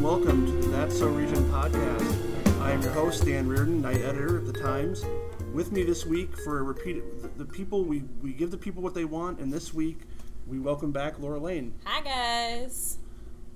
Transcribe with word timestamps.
Hello 0.00 0.16
and 0.16 0.24
welcome 0.24 0.46
to 0.46 0.66
the 0.66 0.68
That's 0.68 0.98
So 0.98 1.08
Region 1.08 1.44
podcast. 1.50 2.62
I 2.62 2.70
am 2.70 2.80
your 2.80 2.92
host, 2.92 3.26
Dan 3.26 3.46
Riordan, 3.46 3.82
night 3.82 4.00
editor 4.00 4.38
at 4.38 4.46
the 4.46 4.52
Times. 4.58 5.04
With 5.52 5.72
me 5.72 5.82
this 5.82 6.06
week 6.06 6.38
for 6.38 6.58
a 6.58 6.62
repeat, 6.62 7.20
the, 7.20 7.28
the 7.28 7.44
people 7.44 7.84
we, 7.84 8.04
we 8.22 8.32
give 8.32 8.50
the 8.50 8.56
people 8.56 8.82
what 8.82 8.94
they 8.94 9.04
want, 9.04 9.40
and 9.40 9.52
this 9.52 9.74
week 9.74 9.98
we 10.46 10.58
welcome 10.58 10.90
back 10.90 11.18
Laura 11.18 11.38
Lane. 11.38 11.74
Hi 11.84 12.00
guys. 12.00 12.96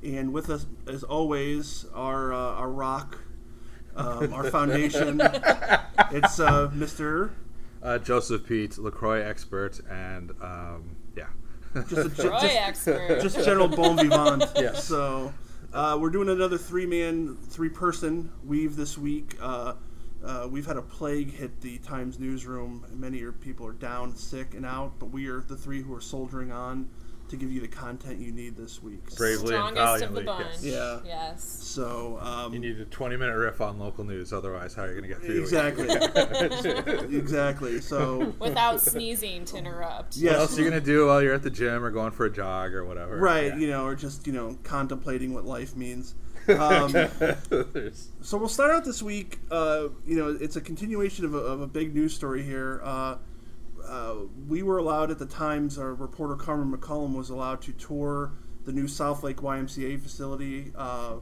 And 0.03 0.35
with 0.35 0.51
us, 0.51 0.67
as 0.87 1.03
always, 1.03 1.87
our 1.95 2.35
uh, 2.35 2.37
our 2.37 2.69
rock, 2.69 3.21
um, 3.97 4.35
our 4.35 4.51
foundation. 4.51 5.21
it's 6.11 6.38
uh, 6.41 6.71
Mr. 6.74 7.30
Uh, 7.83 7.97
Joseph 7.97 8.47
Pete, 8.47 8.77
Lacroix 8.77 9.23
expert, 9.23 9.80
and 9.88 10.33
um, 10.43 10.95
yeah, 11.16 11.29
Just 11.88 11.93
a 11.93 12.11
ge- 12.11 12.16
just, 12.16 12.45
expert. 12.45 13.23
just 13.23 13.43
general 13.47 13.69
bon 13.69 13.97
vivant. 13.97 14.45
Yes. 14.57 14.85
So 14.85 15.33
uh, 15.74 15.98
we're 16.01 16.10
doing 16.10 16.28
another 16.28 16.56
three 16.56 16.87
man, 16.87 17.37
three 17.37 17.69
person 17.69 18.30
weave 18.45 18.77
this 18.77 18.96
week. 18.96 19.37
Uh, 19.41 19.74
uh, 20.24 20.46
we've 20.48 20.66
had 20.66 20.77
a 20.77 20.82
plague 20.82 21.34
hit 21.34 21.60
the 21.60 21.78
Times 21.78 22.20
newsroom. 22.20 22.87
Many 22.92 23.24
people 23.41 23.66
are 23.66 23.73
down, 23.73 24.15
sick, 24.15 24.55
and 24.55 24.65
out, 24.65 24.92
but 25.01 25.06
we 25.06 25.27
are 25.27 25.41
the 25.41 25.56
three 25.56 25.82
who 25.82 25.92
are 25.92 26.01
soldiering 26.01 26.52
on 26.52 26.88
to 27.28 27.37
give 27.37 27.51
you 27.51 27.60
the 27.60 27.69
content 27.69 28.20
you 28.20 28.30
need 28.33 28.56
this 28.56 28.83
week. 28.83 29.16
bravely 29.16 29.55
and 29.55 29.74
Strongest 29.77 30.05
of 30.05 30.15
the 30.15 30.20
valiantly. 30.23 30.24
bunch. 30.24 30.62
Yes. 30.62 30.65
Yeah. 30.65 30.98
Yes. 31.05 31.42
So 31.45 32.19
um, 32.20 32.52
You 32.52 32.59
need 32.59 32.78
a 32.80 32.84
20 32.84 33.16
minute 33.16 33.37
riff 33.37 33.60
on 33.60 33.78
local 33.78 34.04
news, 34.04 34.32
otherwise, 34.32 34.74
how 34.74 34.82
are 34.85 34.93
you 34.95 35.01
going 35.01 35.02
to 35.02 35.09
get 35.09 35.23
through? 35.23 35.40
exactly, 35.40 35.88
exactly. 37.18 37.80
So 37.80 38.34
Without 38.38 38.80
sneezing 38.80 39.45
to 39.46 39.57
interrupt. 39.57 40.16
Yeah. 40.16 40.32
What 40.32 40.40
else 40.40 40.59
are 40.59 40.62
you 40.62 40.68
going 40.71 40.80
to 40.80 40.87
do 40.87 41.07
while 41.07 41.23
you're 41.23 41.34
at 41.34 41.43
the 41.43 41.51
gym 41.51 41.82
or 41.84 41.90
going 41.90 42.12
for 42.12 42.26
a 42.26 42.30
jog 42.32 42.73
or 42.74 42.84
whatever? 42.84 43.16
right, 43.16 43.46
Yeah. 43.46 43.56
you 43.56 43.66
know, 43.68 43.84
or 43.84 43.95
just 43.95 44.27
you 44.27 44.32
know 44.32 44.59
contemplating 44.62 45.32
what 45.34 45.45
life 45.45 45.74
means. 45.77 46.15
Um, 46.46 46.90
So 48.21 48.37
we'll 48.37 48.49
start 48.51 48.71
out 48.71 48.84
this 48.84 49.02
week. 49.02 49.38
Uh, 49.51 49.88
you 50.06 50.16
know, 50.16 50.37
it's 50.38 50.56
a 50.56 50.60
continuation 50.60 51.24
of 51.24 51.32
a, 51.34 51.38
of 51.38 51.60
a 51.62 51.66
big 51.66 51.95
news 51.95 52.12
story 52.15 52.43
here. 52.43 52.80
Uh, 52.84 53.16
uh, 53.87 54.15
we 54.49 54.63
were 54.63 54.79
allowed 54.79 55.10
at 55.10 55.18
the 55.18 55.27
Times. 55.27 55.79
Our 55.79 55.95
reporter 55.95 56.37
Carmen 56.37 56.77
McCollum 56.77 57.15
was 57.15 57.30
allowed 57.30 57.63
to 57.63 57.73
tour 57.73 58.32
the 58.65 58.73
new 58.73 58.88
South 58.88 59.23
Lake 59.23 59.38
YMCA 59.38 60.01
facility. 60.01 60.73
Uh, 60.77 61.16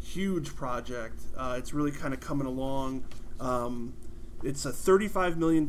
huge 0.00 0.54
project. 0.54 1.20
Uh, 1.36 1.56
it's 1.58 1.72
really 1.72 1.90
kind 1.90 2.14
of 2.14 2.20
coming 2.20 2.46
along. 2.46 3.04
Um, 3.40 3.94
it's 4.42 4.66
a 4.66 4.70
$35 4.70 5.36
million, 5.36 5.66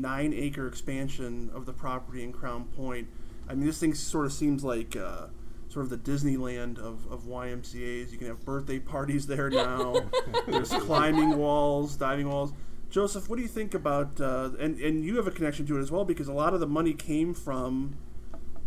nine 0.00 0.32
acre 0.32 0.66
expansion 0.66 1.50
of 1.54 1.66
the 1.66 1.72
property 1.72 2.24
in 2.24 2.32
Crown 2.32 2.64
Point. 2.64 3.08
I 3.48 3.54
mean, 3.54 3.66
this 3.66 3.78
thing 3.78 3.94
sort 3.94 4.26
of 4.26 4.32
seems 4.32 4.64
like 4.64 4.96
uh, 4.96 5.26
sort 5.68 5.84
of 5.84 5.90
the 5.90 5.98
Disneyland 5.98 6.78
of, 6.78 7.06
of 7.10 7.24
YMCA's. 7.24 8.10
You 8.12 8.18
can 8.18 8.26
have 8.28 8.44
birthday 8.44 8.78
parties 8.78 9.26
there 9.26 9.50
now. 9.50 10.10
There's 10.46 10.70
climbing 10.70 11.36
walls, 11.36 11.96
diving 11.96 12.28
walls. 12.28 12.52
Joseph, 12.90 13.28
what 13.28 13.36
do 13.36 13.42
you 13.42 13.48
think 13.48 13.74
about, 13.74 14.20
uh, 14.20 14.50
and, 14.58 14.78
and 14.80 15.04
you 15.04 15.16
have 15.16 15.26
a 15.26 15.30
connection 15.30 15.66
to 15.66 15.76
it 15.76 15.80
as 15.80 15.90
well 15.90 16.04
because 16.04 16.28
a 16.28 16.32
lot 16.32 16.54
of 16.54 16.60
the 16.60 16.66
money 16.66 16.94
came 16.94 17.34
from 17.34 17.98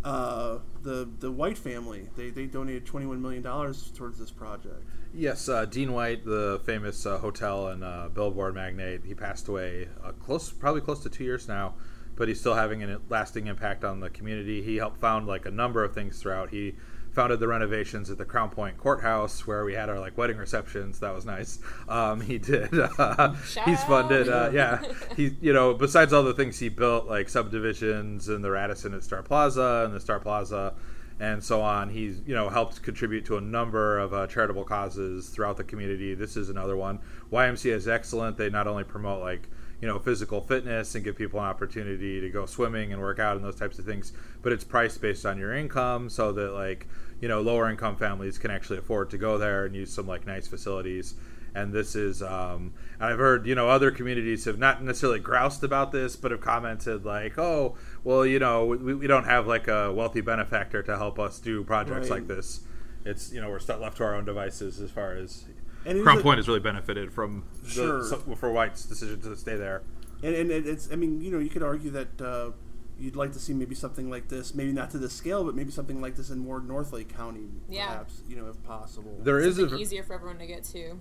uh, 0.04 0.58
the 0.82 1.08
the 1.20 1.30
White 1.30 1.58
family. 1.58 2.08
They, 2.16 2.30
they 2.30 2.46
donated 2.46 2.86
$21 2.86 3.20
million 3.20 3.42
towards 3.42 4.18
this 4.18 4.30
project. 4.30 4.82
yes, 5.14 5.48
uh, 5.48 5.64
Dean 5.64 5.92
White, 5.92 6.24
the 6.24 6.60
famous 6.64 7.04
uh, 7.06 7.18
hotel 7.18 7.68
and 7.68 7.84
uh, 7.84 8.08
billboard 8.12 8.54
magnate, 8.54 9.04
he 9.04 9.14
passed 9.14 9.48
away 9.48 9.88
uh, 10.04 10.12
close, 10.12 10.50
probably 10.50 10.80
close 10.80 11.02
to 11.02 11.10
two 11.10 11.24
years 11.24 11.48
now, 11.48 11.74
but 12.16 12.28
he's 12.28 12.40
still 12.40 12.54
having 12.54 12.82
a 12.82 13.00
lasting 13.08 13.46
impact 13.46 13.84
on 13.84 14.00
the 14.00 14.10
community. 14.10 14.62
He 14.62 14.76
helped 14.76 15.00
found 15.00 15.26
like 15.26 15.46
a 15.46 15.50
number 15.50 15.84
of 15.84 15.94
things 15.94 16.20
throughout. 16.20 16.50
He 16.50 16.74
founded 17.12 17.40
the 17.40 17.48
renovations 17.48 18.10
at 18.10 18.18
the 18.18 18.24
Crown 18.24 18.50
Point 18.50 18.78
Courthouse 18.78 19.46
where 19.46 19.64
we 19.64 19.74
had 19.74 19.88
our 19.88 20.00
like 20.00 20.16
wedding 20.16 20.38
receptions. 20.38 21.00
That 21.00 21.14
was 21.14 21.24
nice. 21.24 21.58
Um, 21.88 22.20
he 22.20 22.38
did. 22.38 22.70
Uh, 23.02 23.34
he's 23.64 23.82
funded. 23.84 24.28
Uh, 24.28 24.50
yeah, 24.52 24.80
he 25.16 25.34
you 25.40 25.52
know 25.52 25.74
besides 25.74 26.12
all 26.12 26.22
the 26.22 26.34
things 26.34 26.58
he 26.58 26.68
built 26.68 27.06
like 27.06 27.28
subdivisions 27.28 28.28
and 28.28 28.44
the 28.44 28.50
Radisson 28.50 28.94
at 28.94 29.02
Star 29.02 29.22
Plaza 29.22 29.82
and 29.84 29.94
the 29.94 30.00
Star 30.00 30.20
Plaza 30.20 30.74
and 31.20 31.42
so 31.42 31.60
on. 31.62 31.88
He's 31.88 32.20
you 32.26 32.34
know 32.34 32.48
helped 32.48 32.82
contribute 32.82 33.24
to 33.26 33.36
a 33.38 33.40
number 33.40 33.98
of 33.98 34.12
uh, 34.12 34.26
charitable 34.26 34.64
causes 34.64 35.28
throughout 35.28 35.56
the 35.56 35.64
community. 35.64 36.14
This 36.14 36.36
is 36.36 36.48
another 36.48 36.76
one. 36.76 37.00
YMCA 37.32 37.72
is 37.72 37.88
excellent. 37.88 38.36
They 38.36 38.50
not 38.50 38.66
only 38.66 38.84
promote 38.84 39.22
like 39.22 39.48
you 39.82 39.88
know 39.88 39.98
physical 39.98 40.40
fitness 40.40 40.94
and 40.94 41.04
give 41.04 41.16
people 41.16 41.40
an 41.40 41.46
opportunity 41.46 42.20
to 42.20 42.30
go 42.30 42.46
swimming 42.46 42.92
and 42.92 43.02
work 43.02 43.18
out 43.18 43.36
and 43.36 43.44
those 43.44 43.56
types 43.56 43.78
of 43.78 43.84
things, 43.84 44.12
but 44.40 44.52
it's 44.52 44.64
priced 44.64 45.00
based 45.02 45.26
on 45.26 45.36
your 45.38 45.52
income 45.54 46.08
so 46.08 46.32
that 46.32 46.52
like 46.54 46.86
you 47.20 47.28
know 47.28 47.40
lower 47.42 47.68
income 47.68 47.96
families 47.96 48.38
can 48.38 48.50
actually 48.50 48.78
afford 48.78 49.10
to 49.10 49.18
go 49.18 49.36
there 49.38 49.66
and 49.66 49.74
use 49.76 49.92
some 49.92 50.06
like 50.06 50.26
nice 50.26 50.46
facilities 50.48 51.14
and 51.54 51.72
this 51.72 51.94
is 51.94 52.22
um, 52.22 52.72
i've 52.98 53.18
heard 53.18 53.46
you 53.46 53.54
know 53.54 53.68
other 53.68 53.90
communities 53.90 54.46
have 54.46 54.58
not 54.58 54.82
necessarily 54.82 55.20
groused 55.20 55.62
about 55.62 55.92
this 55.92 56.16
but 56.16 56.30
have 56.30 56.40
commented 56.40 57.04
like 57.04 57.38
oh 57.38 57.76
well 58.04 58.24
you 58.24 58.38
know 58.38 58.64
we, 58.64 58.94
we 58.94 59.06
don't 59.06 59.24
have 59.24 59.46
like 59.46 59.68
a 59.68 59.92
wealthy 59.92 60.20
benefactor 60.22 60.82
to 60.82 60.96
help 60.96 61.18
us 61.18 61.38
do 61.38 61.62
projects 61.62 62.08
Right. 62.08 62.20
like 62.20 62.26
this 62.26 62.60
it's 63.04 63.32
you 63.32 63.40
know 63.40 63.50
we're 63.50 63.58
stuck 63.60 63.80
left 63.80 63.98
to 63.98 64.04
our 64.04 64.14
own 64.14 64.24
devices 64.24 64.80
as 64.80 64.90
far 64.90 65.12
as 65.14 65.44
And 65.44 65.54
it 65.54 65.56
is 65.58 65.61
crown 66.02 66.18
a- 66.18 66.22
point 66.22 66.38
has 66.38 66.48
really 66.48 66.60
benefited 66.60 67.12
from 67.12 67.44
the, 67.62 67.68
Sure. 67.70 68.04
so- 68.04 68.18
for 68.36 68.50
white's 68.52 68.84
decision 68.84 69.20
to 69.22 69.36
stay 69.36 69.56
there 69.56 69.82
And, 70.22 70.34
and 70.34 70.50
it's, 70.50 70.88
I 70.92 70.96
mean, 70.96 71.20
you 71.20 71.30
know, 71.32 71.38
you 71.40 71.50
could 71.50 71.62
argue 71.64 71.90
that 71.90 72.20
uh, 72.20 72.50
you'd 72.98 73.16
like 73.16 73.32
to 73.32 73.40
see 73.40 73.52
maybe 73.52 73.74
something 73.74 74.08
like 74.08 74.28
this, 74.28 74.54
maybe 74.54 74.70
not 74.72 74.90
to 74.90 74.98
this 74.98 75.12
scale, 75.12 75.44
but 75.44 75.54
maybe 75.56 75.72
something 75.72 76.00
like 76.00 76.14
this 76.14 76.30
in 76.30 76.38
more 76.38 76.60
North 76.60 76.92
Lake 76.92 77.08
County, 77.16 77.48
Yeah. 77.68 77.86
perhaps, 77.88 78.22
you 78.28 78.36
know, 78.36 78.46
if 78.48 78.62
possible. 78.62 79.18
there 79.22 79.40
is 79.40 79.58
a 79.58 79.74
easier 79.74 80.04
for 80.04 80.14
everyone 80.14 80.38
to 80.38 80.46
get 80.46 80.62
to. 80.64 81.00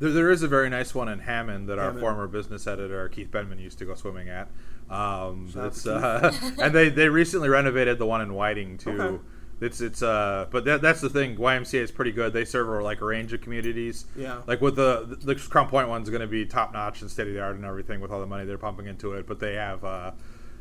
There, 0.00 0.10
there 0.10 0.30
is 0.32 0.42
a 0.42 0.48
very 0.48 0.68
nice 0.68 0.92
one 0.92 1.08
in 1.08 1.20
Hammond 1.20 1.68
that 1.68 1.78
our 1.78 1.92
former 1.94 2.26
business 2.26 2.66
editor 2.66 3.08
Keith 3.08 3.30
Benman 3.30 3.60
used 3.60 3.78
to 3.78 3.84
go 3.84 3.94
swimming 3.94 4.28
at. 4.28 4.50
Um, 4.90 5.48
Shout 5.52 5.86
out 5.86 6.04
uh, 6.04 6.32
and 6.60 6.74
they, 6.74 6.88
they 6.88 7.08
recently 7.08 7.48
renovated 7.48 7.98
the 7.98 8.06
one 8.06 8.20
in 8.20 8.34
Whiting 8.34 8.76
too. 8.78 9.00
Okay. 9.00 9.24
It's 9.64 9.80
it's 9.80 10.02
uh, 10.02 10.46
but 10.50 10.64
that, 10.66 10.82
that's 10.82 11.00
the 11.00 11.08
thing. 11.08 11.36
YMCA 11.36 11.80
is 11.80 11.90
pretty 11.90 12.12
good. 12.12 12.32
They 12.32 12.44
serve 12.44 12.82
like 12.82 13.00
a 13.00 13.04
range 13.04 13.32
of 13.32 13.40
communities. 13.40 14.06
Yeah. 14.16 14.42
Like 14.46 14.60
with 14.60 14.76
the 14.76 15.18
the 15.22 15.34
Crown 15.34 15.68
Point 15.68 15.88
one's 15.88 16.10
going 16.10 16.20
to 16.20 16.26
be 16.26 16.44
top 16.46 16.72
notch 16.72 17.00
and 17.02 17.10
state 17.10 17.26
of 17.28 17.34
the 17.34 17.40
art 17.40 17.56
and 17.56 17.64
everything 17.64 18.00
with 18.00 18.10
all 18.10 18.20
the 18.20 18.26
money 18.26 18.44
they're 18.44 18.58
pumping 18.58 18.86
into 18.86 19.14
it. 19.14 19.26
But 19.26 19.40
they 19.40 19.54
have 19.54 19.84
uh, 19.84 20.12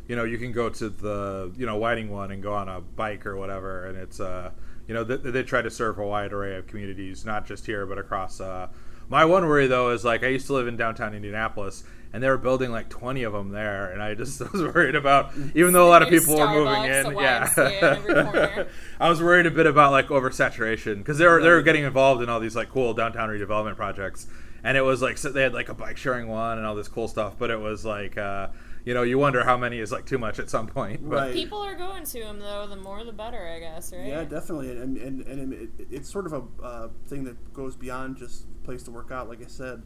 you 0.08 0.16
know, 0.16 0.24
you 0.24 0.38
can 0.38 0.52
go 0.52 0.70
to 0.70 0.90
the 0.90 1.52
you 1.58 1.66
know 1.66 1.78
Whiting 1.78 2.10
one 2.10 2.32
and 2.32 2.42
go 2.42 2.54
on 2.54 2.68
a 2.68 2.82
bike 2.82 3.26
or 3.26 3.38
whatever, 3.38 3.86
and 3.86 3.98
it's 3.98 4.20
uh, 4.20 4.52
you 4.88 4.94
know, 4.94 5.04
they, 5.04 5.18
they 5.18 5.44
try 5.44 5.62
to 5.62 5.72
serve 5.72 5.98
a 5.98 6.06
wide 6.06 6.34
array 6.34 6.56
of 6.58 6.68
communities, 6.68 7.26
not 7.26 7.46
just 7.46 7.66
here 7.66 7.86
but 7.86 7.98
across. 7.98 8.42
Uh, 8.42 8.68
my 9.10 9.26
one 9.26 9.46
worry 9.48 9.68
though 9.68 9.92
is 9.92 10.04
like 10.04 10.24
I 10.24 10.28
used 10.28 10.48
to 10.48 10.54
live 10.54 10.68
in 10.68 10.76
downtown 10.76 11.14
Indianapolis, 11.14 11.84
and 12.14 12.22
they 12.22 12.30
were 12.30 12.38
building 12.38 12.72
like 12.72 12.90
twenty 12.90 13.24
of 13.24 13.34
them 13.34 13.50
there, 13.50 13.92
and 13.92 14.02
I 14.02 14.14
just 14.14 14.40
was 14.54 14.62
worried 14.62 14.96
about 14.96 15.34
even 15.56 15.74
though 15.74 15.88
a 15.88 15.90
lot 15.90 16.04
of 16.04 16.12
New 16.12 16.20
people 16.20 16.38
were 16.38 16.48
moving 16.48 16.84
in, 16.86 17.18
yeah. 17.18 17.48
YMCA 17.50 17.78
in 17.78 17.84
every 17.84 18.14
corner. 18.14 18.68
I 19.00 19.10
was 19.10 19.22
worried 19.22 19.48
a 19.48 19.52
bit 19.52 19.66
about 19.66 19.92
like 19.92 20.08
oversaturation 20.08 21.00
because 21.00 21.18
they 21.18 21.26
were 21.26 21.42
they 21.42 21.50
were 21.50 21.64
getting 21.64 21.84
involved 21.84 22.22
in 22.22 22.30
all 22.30 22.40
these 22.40 22.56
like 22.56 22.70
cool 22.70 22.94
downtown 22.94 23.30
redevelopment 23.30 23.76
projects, 23.76 24.28
and 24.64 24.78
it 24.78 24.82
was 24.82 25.02
like 25.02 25.18
so 25.18 25.30
they 25.30 25.42
had 25.42 25.54
like 25.54 25.70
a 25.70 25.74
bike 25.74 25.98
sharing 25.98 26.28
one 26.28 26.58
and 26.60 26.68
all 26.68 26.76
this 26.76 26.88
cool 26.88 27.08
stuff, 27.08 27.36
but 27.38 27.50
it 27.50 27.60
was 27.60 27.84
like 27.84 28.16
uh, 28.16 28.50
you 28.86 28.94
know 28.94 29.02
you 29.02 29.18
wonder 29.18 29.44
how 29.44 29.58
many 29.58 29.80
is 29.80 29.92
like 29.92 30.06
too 30.06 30.20
much 30.20 30.38
at 30.38 30.52
some 30.52 30.68
point. 30.68 31.10
But 31.10 31.16
Right. 31.16 31.34
People 31.34 31.64
are 31.64 31.76
going 31.76 32.04
to 32.04 32.20
them 32.20 32.38
though. 32.38 32.68
The 32.68 32.76
more, 32.76 33.04
the 33.04 33.12
better, 33.12 33.48
I 33.48 33.60
guess, 33.60 33.92
right? 33.92 34.06
Yeah, 34.06 34.24
definitely, 34.24 34.70
and 34.70 34.98
and, 34.98 35.22
and 35.22 35.54
it, 35.54 35.70
it's 35.90 36.12
sort 36.12 36.28
of 36.28 36.34
a 36.34 36.64
uh, 36.64 36.90
thing 37.08 37.24
that 37.24 37.54
goes 37.54 37.76
beyond 37.76 38.18
just 38.18 38.46
place 38.64 38.84
to 38.84 38.92
work 38.92 39.12
out. 39.12 39.28
Like 39.28 39.44
I 39.44 39.48
said, 39.48 39.82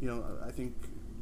you 0.00 0.08
know, 0.08 0.24
I 0.44 0.50
think 0.50 0.74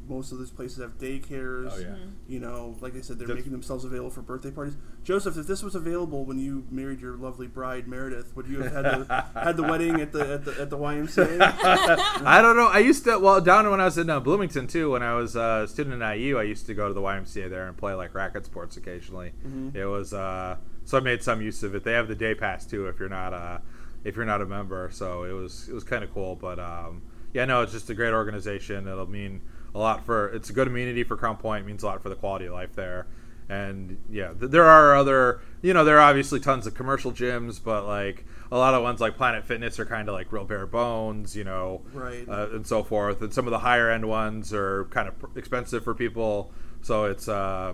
most 0.07 0.31
of 0.31 0.39
these 0.39 0.51
places 0.51 0.77
have 0.79 0.97
daycares. 0.97 1.71
Oh, 1.73 1.77
yeah. 1.79 1.87
Mm-hmm. 1.87 2.09
You 2.27 2.39
know, 2.39 2.75
like 2.81 2.95
I 2.95 3.01
said, 3.01 3.19
they're 3.19 3.27
Def- 3.27 3.37
making 3.37 3.51
themselves 3.51 3.85
available 3.85 4.09
for 4.09 4.21
birthday 4.21 4.51
parties. 4.51 4.75
Joseph, 5.03 5.37
if 5.37 5.47
this 5.47 5.63
was 5.63 5.75
available 5.75 6.25
when 6.25 6.39
you 6.39 6.65
married 6.69 6.99
your 6.99 7.15
lovely 7.15 7.47
bride 7.47 7.87
Meredith, 7.87 8.35
would 8.35 8.47
you 8.47 8.61
have 8.61 8.73
had 8.73 8.83
the 8.85 9.25
had 9.33 9.57
the 9.57 9.63
wedding 9.63 10.01
at 10.01 10.11
the 10.11 10.33
at 10.33 10.45
the, 10.45 10.61
at 10.61 10.69
the 10.69 10.77
YMCA? 10.77 11.39
I 12.25 12.41
don't 12.41 12.55
know. 12.55 12.67
I 12.67 12.79
used 12.79 13.03
to 13.05 13.17
well 13.17 13.41
down 13.41 13.69
when 13.69 13.79
I 13.79 13.85
was 13.85 13.97
in 13.97 14.09
uh, 14.09 14.19
Bloomington 14.19 14.67
too. 14.67 14.91
When 14.91 15.03
I 15.03 15.13
was 15.13 15.35
uh, 15.35 15.61
a 15.65 15.67
student 15.67 16.01
at 16.01 16.17
IU, 16.17 16.37
I 16.37 16.43
used 16.43 16.65
to 16.67 16.73
go 16.73 16.87
to 16.87 16.93
the 16.93 17.01
YMCA 17.01 17.49
there 17.49 17.67
and 17.67 17.77
play 17.77 17.93
like 17.93 18.13
racket 18.13 18.45
sports 18.45 18.77
occasionally. 18.77 19.33
It 19.73 19.85
was 19.85 20.13
uh, 20.13 20.57
so 20.85 20.97
I 20.97 21.01
made 21.01 21.21
some 21.21 21.41
use 21.41 21.63
of 21.63 21.75
it. 21.75 21.83
They 21.83 21.91
have 21.93 22.07
the 22.07 22.15
day 22.15 22.33
pass 22.33 22.65
too 22.65 22.87
if 22.87 22.99
you're 22.99 23.09
not 23.09 23.33
uh, 23.33 23.59
if 24.03 24.15
you're 24.15 24.25
not 24.25 24.41
a 24.41 24.45
member. 24.45 24.89
So 24.91 25.23
it 25.23 25.33
was 25.33 25.67
it 25.67 25.73
was 25.73 25.83
kind 25.83 26.03
of 26.03 26.13
cool. 26.13 26.35
But 26.35 26.59
um, 26.59 27.01
yeah, 27.33 27.45
no, 27.45 27.61
it's 27.61 27.73
just 27.73 27.89
a 27.89 27.93
great 27.93 28.13
organization. 28.13 28.87
It'll 28.87 29.05
mean 29.05 29.41
a 29.77 29.79
lot 29.79 30.03
for 30.05 30.29
it's 30.29 30.49
a 30.49 30.53
good 30.53 30.67
amenity 30.67 31.03
for 31.03 31.15
Crown 31.15 31.37
Point. 31.37 31.63
It 31.63 31.67
means 31.67 31.83
a 31.83 31.85
lot 31.85 32.01
for 32.01 32.09
the 32.09 32.15
quality 32.15 32.45
of 32.45 32.53
life 32.53 32.73
there. 32.75 33.05
And 33.49 33.97
yeah, 34.09 34.33
th- 34.37 34.51
there 34.51 34.65
are 34.65 34.95
other, 34.95 35.39
you 35.61 35.73
know, 35.73 35.85
there 35.85 35.97
are 35.99 36.09
obviously 36.09 36.39
tons 36.39 36.67
of 36.67 36.73
commercial 36.73 37.11
gyms, 37.13 37.63
but 37.63 37.85
like 37.85 38.25
a 38.51 38.57
lot 38.57 38.73
of 38.73 38.83
ones 38.83 38.99
like 38.99 39.15
Planet 39.15 39.45
Fitness 39.45 39.79
are 39.79 39.85
kind 39.85 40.09
of 40.09 40.13
like 40.15 40.31
real 40.33 40.43
bare 40.43 40.65
bones, 40.65 41.35
you 41.35 41.43
know, 41.45 41.81
Right. 41.93 42.27
uh, 42.27 42.47
and 42.51 42.65
so 42.67 42.83
forth. 42.83 43.21
And 43.21 43.33
some 43.33 43.45
of 43.47 43.51
the 43.51 43.59
higher 43.59 43.89
end 43.89 44.09
ones 44.09 44.51
are 44.53 44.85
kind 44.85 45.07
of 45.07 45.17
pr- 45.19 45.37
expensive 45.39 45.83
for 45.83 45.93
people, 45.93 46.51
so 46.81 47.05
it's 47.05 47.29
uh, 47.29 47.73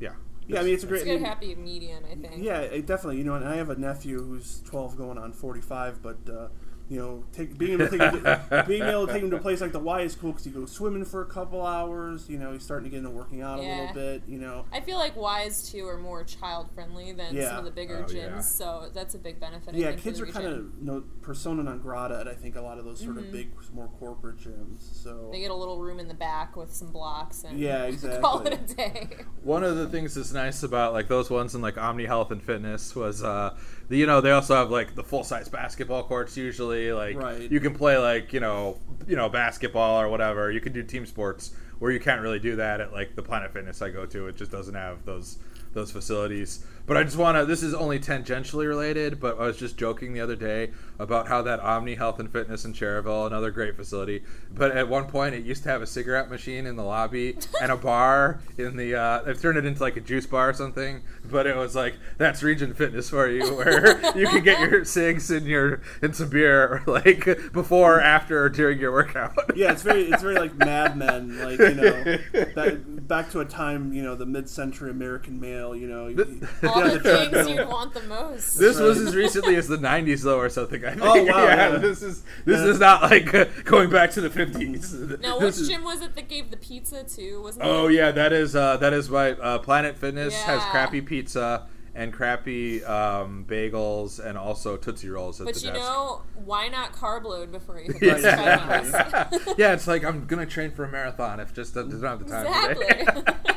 yeah, 0.00 0.10
yeah, 0.46 0.60
I 0.60 0.62
mean 0.62 0.74
it's 0.74 0.84
a 0.84 0.86
great. 0.86 1.02
It's 1.02 1.08
a 1.08 1.12
I 1.12 1.14
good 1.16 1.20
mean, 1.22 1.28
happy 1.28 1.54
medium, 1.56 2.04
I 2.10 2.14
think. 2.14 2.42
Yeah, 2.42 2.62
definitely. 2.78 3.18
You 3.18 3.24
know, 3.24 3.34
and 3.34 3.44
I 3.46 3.56
have 3.56 3.68
a 3.68 3.76
nephew 3.76 4.22
who's 4.24 4.62
12 4.66 4.96
going 4.96 5.18
on 5.18 5.32
45, 5.32 6.02
but 6.02 6.16
uh, 6.28 6.48
you 6.92 6.98
know, 7.00 7.24
take, 7.32 7.56
being 7.56 7.72
able 7.72 7.88
to 7.88 7.90
take 7.98 8.12
him 8.12 8.22
to, 8.22 8.64
being 8.68 8.82
able 8.82 9.06
to 9.06 9.12
take 9.14 9.22
him 9.22 9.30
to 9.30 9.36
a 9.36 9.40
place 9.40 9.62
like 9.62 9.72
the 9.72 9.78
Y 9.78 10.02
is 10.02 10.14
cool 10.14 10.32
because 10.32 10.46
you 10.46 10.52
go 10.52 10.66
swimming 10.66 11.06
for 11.06 11.22
a 11.22 11.26
couple 11.26 11.64
hours. 11.64 12.28
You 12.28 12.38
know, 12.38 12.52
he's 12.52 12.62
starting 12.62 12.84
to 12.84 12.90
get 12.90 12.98
into 12.98 13.08
working 13.10 13.40
out 13.40 13.58
a 13.58 13.62
little 13.62 13.94
bit. 13.94 14.22
You 14.28 14.38
know, 14.38 14.66
I 14.70 14.80
feel 14.80 14.98
like 14.98 15.16
Y's 15.16 15.70
too 15.70 15.86
are 15.88 15.96
more 15.96 16.22
child 16.22 16.68
friendly 16.74 17.12
than 17.12 17.34
Yeah. 17.34 17.48
some 17.48 17.58
of 17.60 17.64
the 17.64 17.70
bigger 17.70 18.04
Oh, 18.06 18.12
gyms, 18.12 18.14
yeah. 18.14 18.40
so 18.40 18.90
that's 18.92 19.14
a 19.14 19.18
big 19.18 19.40
benefit. 19.40 19.74
I 19.74 19.78
yeah, 19.78 19.86
think, 19.88 19.98
for 20.00 20.04
kids 20.04 20.18
the 20.18 20.24
are 20.24 20.32
kind 20.32 20.46
of 20.46 20.54
you 20.56 20.70
know, 20.80 21.04
persona 21.22 21.62
non 21.62 21.78
grata 21.78 22.18
at 22.20 22.28
I 22.28 22.34
think 22.34 22.56
a 22.56 22.60
lot 22.60 22.78
of 22.78 22.84
those 22.84 23.00
sort 23.00 23.16
of 23.16 23.32
big, 23.32 23.52
more 23.74 23.88
corporate 23.98 24.36
gyms. 24.38 24.82
So 25.02 25.12
Mm-hmm. 25.12 25.32
They 25.32 25.40
get 25.40 25.50
a 25.50 25.54
little 25.54 25.80
room 25.80 25.98
in 25.98 26.08
the 26.08 26.14
back 26.14 26.56
with 26.56 26.72
some 26.74 26.90
blocks 26.92 27.44
and 27.44 27.58
Yeah, 27.58 27.84
exactly. 27.84 28.20
call 28.22 28.46
it 28.46 28.52
a 28.52 28.74
day. 28.74 29.08
One 29.42 29.64
of 29.64 29.76
the 29.76 29.88
things 29.88 30.14
that's 30.14 30.32
nice 30.32 30.62
about 30.62 30.92
like 30.92 31.08
those 31.08 31.30
ones 31.30 31.54
in 31.54 31.62
like 31.62 31.78
Omni 31.78 32.04
Health 32.06 32.30
and 32.30 32.42
Fitness 32.42 32.94
was 32.94 33.22
uh 33.24 33.56
the, 33.88 33.96
you 33.96 34.06
know 34.06 34.20
they 34.20 34.30
also 34.30 34.54
have 34.54 34.70
like 34.70 34.94
the 34.94 35.02
full 35.04 35.24
size 35.24 35.48
basketball 35.48 36.02
courts 36.04 36.36
usually 36.36 36.81
like 36.90 37.16
Right. 37.16 37.50
you 37.50 37.60
can 37.60 37.74
play 37.74 37.96
like 37.98 38.32
you 38.32 38.40
know 38.40 38.78
you 39.06 39.14
know 39.14 39.28
basketball 39.28 40.00
or 40.00 40.08
whatever. 40.08 40.50
You 40.50 40.60
can 40.60 40.72
do 40.72 40.82
team 40.82 41.06
sports 41.06 41.52
where 41.78 41.92
you 41.92 42.00
can't 42.00 42.20
really 42.22 42.38
do 42.40 42.56
that 42.56 42.80
at 42.80 42.92
like 42.92 43.14
the 43.14 43.22
Planet 43.22 43.52
Fitness 43.52 43.80
I 43.82 43.90
go 43.90 44.06
to. 44.06 44.26
It 44.26 44.36
just 44.36 44.50
doesn't 44.50 44.74
have 44.74 45.04
those 45.04 45.38
those 45.74 45.92
facilities 45.92 46.64
but 46.86 46.96
I 46.96 47.04
just 47.04 47.16
want 47.16 47.36
to 47.38 47.44
this 47.46 47.62
is 47.62 47.74
only 47.74 47.98
tangentially 47.98 48.66
related 48.66 49.20
but 49.20 49.38
I 49.38 49.46
was 49.46 49.56
just 49.56 49.76
joking 49.76 50.12
the 50.12 50.20
other 50.20 50.36
day 50.36 50.70
about 50.98 51.28
how 51.28 51.42
that 51.42 51.60
Omni 51.60 51.94
Health 51.96 52.18
and 52.20 52.30
Fitness 52.30 52.64
in 52.64 52.72
Schererville 52.74 53.26
another 53.26 53.50
great 53.50 53.76
facility 53.76 54.22
but 54.54 54.72
at 54.72 54.88
one 54.88 55.06
point 55.06 55.34
it 55.34 55.44
used 55.44 55.62
to 55.64 55.68
have 55.68 55.82
a 55.82 55.86
cigarette 55.86 56.30
machine 56.30 56.66
in 56.66 56.76
the 56.76 56.84
lobby 56.84 57.36
and 57.60 57.72
a 57.72 57.76
bar 57.76 58.40
in 58.58 58.76
the 58.76 58.94
uh, 58.94 59.22
they've 59.22 59.40
turned 59.40 59.58
it 59.58 59.64
into 59.64 59.80
like 59.82 59.96
a 59.96 60.00
juice 60.00 60.26
bar 60.26 60.50
or 60.50 60.52
something 60.52 61.02
but 61.24 61.46
it 61.46 61.56
was 61.56 61.74
like 61.74 61.94
that's 62.18 62.42
region 62.42 62.74
fitness 62.74 63.10
for 63.10 63.28
you 63.28 63.54
where 63.56 64.00
you 64.16 64.26
can 64.28 64.42
get 64.42 64.58
your 64.70 64.84
cigs 64.84 65.30
and 65.30 65.46
your 65.46 65.80
and 66.00 66.14
some 66.14 66.28
beer 66.28 66.82
like 66.86 67.24
before 67.52 68.00
after 68.00 68.42
or 68.44 68.48
during 68.48 68.78
your 68.78 68.92
workout 68.92 69.32
yeah, 69.56 69.72
it's 69.72 69.82
very 69.82 70.04
it's 70.04 70.22
very 70.22 70.36
like 70.36 70.54
Mad 70.56 70.96
Men, 70.96 71.38
like 71.38 71.58
you 71.58 71.74
know, 71.74 72.18
back, 72.54 72.74
back 72.86 73.30
to 73.30 73.40
a 73.40 73.44
time 73.44 73.92
you 73.92 74.02
know 74.02 74.14
the 74.14 74.24
mid-century 74.26 74.90
American 74.90 75.40
male. 75.40 75.74
You 75.76 75.86
know, 75.88 76.06
you- 76.08 76.40
All 76.72 76.82
the 76.82 76.98
the 76.98 77.28
things 77.30 77.48
you'd 77.50 77.68
want 77.68 77.94
the 77.94 78.02
most. 78.02 78.58
This 78.58 78.78
was 78.78 79.00
as 79.00 79.14
recently 79.14 79.56
as 79.56 79.68
the 79.68 79.76
'90s, 79.78 80.22
though, 80.22 80.38
or 80.38 80.48
something. 80.48 80.84
I 80.84 80.90
think. 80.90 81.02
Oh, 81.02 81.24
wow, 81.24 81.44
yeah. 81.44 81.68
This 81.78 82.02
is 82.02 82.22
this 82.44 82.60
Yeah. 82.60 82.66
is 82.68 82.78
not 82.80 83.02
like 83.02 83.32
uh, 83.34 83.44
going 83.64 83.90
back 83.90 84.10
to 84.12 84.20
the 84.20 84.30
'50s. 84.30 85.20
now, 85.20 85.38
This 85.38 85.56
which 85.56 85.62
is- 85.62 85.68
gym 85.68 85.84
was 85.84 86.00
it 86.02 86.14
that 86.14 86.28
gave 86.28 86.50
the 86.50 86.56
pizza 86.56 87.04
too? 87.04 87.42
Wasn't 87.42 87.64
Oh 87.64 87.88
it? 87.88 87.94
yeah, 87.94 88.10
that 88.12 88.32
is 88.32 88.54
uh, 88.56 88.76
that 88.78 88.92
is 88.92 89.10
why 89.10 89.32
uh, 89.32 89.58
Planet 89.58 89.96
Fitness 89.96 90.34
has 90.42 90.62
crappy 90.66 91.00
pizza 91.00 91.66
and 91.94 92.10
crappy 92.10 92.82
um, 92.84 93.44
bagels 93.46 94.18
and 94.18 94.38
also 94.38 94.78
Tootsie 94.78 95.10
Rolls 95.10 95.38
at 95.42 95.44
But 95.44 95.56
the 95.56 95.60
you 95.60 95.66
desk. 95.72 95.80
know, 95.82 96.22
why 96.42 96.68
not 96.68 96.94
carb 96.94 97.24
load 97.24 97.52
before 97.52 97.78
you 97.80 97.92
hit 98.00 98.02
Yeah. 98.22 98.80
those 98.80 98.90
treadmills? 98.90 99.54
yeah, 99.58 99.74
it's 99.74 99.86
like 99.86 100.02
I'm 100.02 100.24
gonna 100.24 100.46
train 100.46 100.70
for 100.70 100.84
a 100.84 100.88
marathon 100.90 101.38
if 101.38 101.52
just 101.52 101.76
I 101.76 101.82
don't 101.82 102.02
have 102.02 102.18
the 102.20 102.30
time 102.30 102.46
today. 102.76 103.00
exactly. 103.00 103.54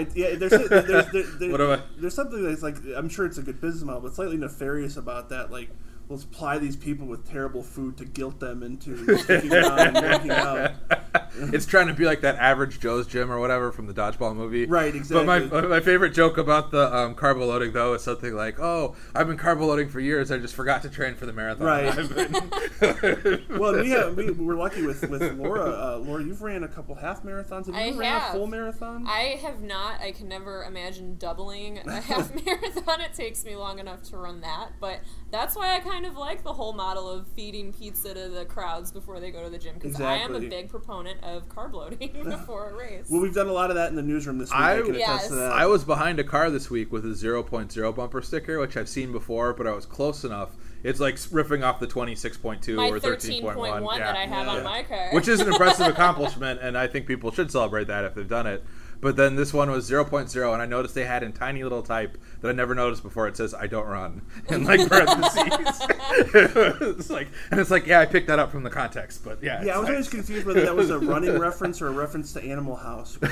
It, 0.00 0.16
yeah, 0.16 0.34
there's, 0.36 0.50
there's, 0.50 0.86
there's, 1.12 1.38
there- 1.38 1.50
What 1.50 1.60
there's 1.98 2.14
something 2.14 2.42
that's 2.42 2.62
like 2.62 2.76
I'm 2.96 3.08
sure 3.08 3.26
it's 3.26 3.38
a 3.38 3.42
good 3.42 3.60
business 3.60 3.82
model, 3.84 4.00
but 4.02 4.14
slightly 4.14 4.36
nefarious 4.36 4.96
about 4.96 5.28
that. 5.30 5.50
Like, 5.50 5.70
let's 6.08 6.24
ply 6.24 6.58
these 6.58 6.76
people 6.76 7.06
with 7.06 7.30
terrible 7.30 7.62
food 7.62 7.96
to 7.98 8.04
guilt 8.04 8.40
them 8.40 8.62
into 8.62 9.16
sticking 9.18 9.52
around 9.52 9.96
and 9.96 10.06
working 10.06 10.30
out. 10.30 10.72
it's 11.52 11.66
trying 11.66 11.86
to 11.86 11.94
be 11.94 12.04
like 12.04 12.22
that 12.22 12.36
average 12.36 12.80
Joe's 12.80 13.06
gym 13.06 13.30
or 13.30 13.38
whatever 13.38 13.70
from 13.70 13.86
the 13.86 13.94
dodgeball 13.94 14.34
movie. 14.34 14.66
Right, 14.66 14.94
exactly. 14.94 15.26
But 15.26 15.52
my, 15.52 15.68
my 15.68 15.80
favorite 15.80 16.14
joke 16.14 16.38
about 16.38 16.70
the 16.70 16.94
um, 16.94 17.14
carbo 17.14 17.46
loading 17.46 17.72
though 17.72 17.94
is 17.94 18.02
something 18.02 18.34
like, 18.34 18.58
"Oh, 18.58 18.96
I've 19.14 19.26
been 19.26 19.36
carbo 19.36 19.66
loading 19.66 19.88
for 19.88 20.00
years. 20.00 20.30
I 20.30 20.38
just 20.38 20.54
forgot 20.54 20.82
to 20.82 20.88
train 20.88 21.14
for 21.14 21.26
the 21.26 21.32
marathon." 21.32 21.66
Right. 21.66 23.38
Well, 23.58 23.74
we 23.80 23.90
have 23.90 24.16
we, 24.16 24.30
we're 24.30 24.54
lucky 24.54 24.82
with 24.82 25.08
with 25.08 25.22
Laura. 25.36 25.70
Uh, 25.70 25.98
Laura, 25.98 26.22
you've 26.22 26.42
ran 26.42 26.62
a 26.62 26.68
couple 26.68 26.94
half 26.94 27.22
marathons. 27.22 27.66
Have 27.66 27.74
you 27.74 27.74
I 27.74 27.82
ever 27.88 27.98
ran 27.98 28.20
have. 28.20 28.34
a 28.34 28.38
full 28.38 28.46
marathon? 28.46 29.04
I 29.06 29.38
have 29.42 29.62
not. 29.62 30.00
I 30.00 30.12
can 30.12 30.28
never 30.28 30.62
imagine 30.64 31.16
doubling 31.16 31.78
a 31.86 32.00
half 32.00 32.32
marathon. 32.44 33.00
It 33.00 33.14
takes 33.14 33.44
me 33.44 33.56
long 33.56 33.78
enough 33.78 34.02
to 34.10 34.16
run 34.16 34.40
that. 34.42 34.72
But 34.80 35.00
that's 35.30 35.56
why 35.56 35.74
I 35.74 35.80
kind 35.80 35.97
of 36.06 36.16
like 36.16 36.42
the 36.42 36.52
whole 36.52 36.72
model 36.72 37.08
of 37.08 37.26
feeding 37.28 37.72
pizza 37.72 38.14
to 38.14 38.28
the 38.28 38.44
crowds 38.44 38.90
before 38.92 39.20
they 39.20 39.30
go 39.30 39.42
to 39.44 39.50
the 39.50 39.58
gym 39.58 39.74
because 39.74 40.00
I 40.00 40.16
am 40.16 40.34
a 40.34 40.40
big 40.40 40.68
proponent 40.68 41.22
of 41.22 41.48
carb 41.48 41.72
loading 41.72 42.10
before 42.24 42.70
a 42.70 42.74
race. 42.74 43.06
well, 43.10 43.20
we've 43.20 43.34
done 43.34 43.48
a 43.48 43.52
lot 43.52 43.70
of 43.70 43.76
that 43.76 43.90
in 43.90 43.96
the 43.96 44.02
newsroom 44.02 44.38
this 44.38 44.50
week. 44.50 44.58
I, 44.60 44.78
I- 44.78 44.82
can 44.82 44.94
attest 44.94 44.98
Yes. 45.08 45.28
to 45.28 45.34
that. 45.36 45.52
I 45.52 45.66
was 45.66 45.84
behind 45.84 46.18
a 46.20 46.24
car 46.24 46.50
this 46.50 46.70
week 46.70 46.92
with 46.92 47.04
a 47.04 47.08
0.0 47.08 47.96
bumper 47.96 48.22
sticker, 48.22 48.58
which 48.58 48.76
I've 48.76 48.88
seen 48.88 49.12
before, 49.12 49.52
but 49.52 49.66
I 49.66 49.72
was 49.72 49.86
close 49.86 50.24
enough. 50.24 50.56
It's 50.84 51.00
like 51.00 51.18
ripping 51.32 51.64
off 51.64 51.80
the 51.80 51.88
26.2 51.88 52.74
my 52.76 52.88
or 52.88 53.00
13.1 53.00 53.42
13.1 53.56 53.98
that 53.98 54.16
I 54.16 54.26
have 54.26 54.46
Yeah. 54.46 54.52
on 54.54 54.62
my 54.62 54.82
car. 54.84 55.08
which 55.12 55.26
is 55.26 55.40
an 55.40 55.48
impressive 55.48 55.86
accomplishment, 55.94 56.60
and 56.62 56.78
I 56.78 56.86
think 56.86 57.06
people 57.06 57.32
should 57.32 57.50
celebrate 57.50 57.88
that 57.88 58.04
if 58.04 58.14
they've 58.14 58.28
done 58.28 58.46
it. 58.46 58.64
But 59.00 59.16
then 59.16 59.36
this 59.36 59.52
one 59.54 59.70
was 59.70 59.88
0.0, 59.88 60.52
and 60.52 60.62
I 60.62 60.66
noticed 60.66 60.94
they 60.94 61.04
had 61.04 61.22
in 61.22 61.32
tiny 61.32 61.62
little 61.62 61.82
type 61.82 62.18
that 62.40 62.48
I 62.48 62.52
never 62.52 62.74
noticed 62.74 63.02
before. 63.02 63.28
It 63.28 63.36
says 63.36 63.54
"I 63.54 63.66
don't 63.66 63.86
run" 63.86 64.22
in 64.48 64.64
like 64.64 64.88
parentheses. 64.88 65.86
it's 66.98 67.10
like, 67.10 67.28
and 67.50 67.60
it's 67.60 67.70
like, 67.70 67.86
yeah, 67.86 68.00
I 68.00 68.06
picked 68.06 68.26
that 68.26 68.38
up 68.38 68.50
from 68.50 68.64
the 68.64 68.70
context, 68.70 69.24
but 69.24 69.42
yeah, 69.42 69.62
yeah, 69.62 69.76
I 69.76 69.78
was 69.78 69.88
always 69.88 70.08
confused 70.08 70.46
whether 70.46 70.62
that 70.62 70.74
was 70.74 70.90
a 70.90 70.98
running 70.98 71.38
reference 71.40 71.80
or 71.80 71.88
a 71.88 71.92
reference 71.92 72.32
to 72.32 72.42
Animal 72.42 72.76
House. 72.76 73.20
where 73.20 73.30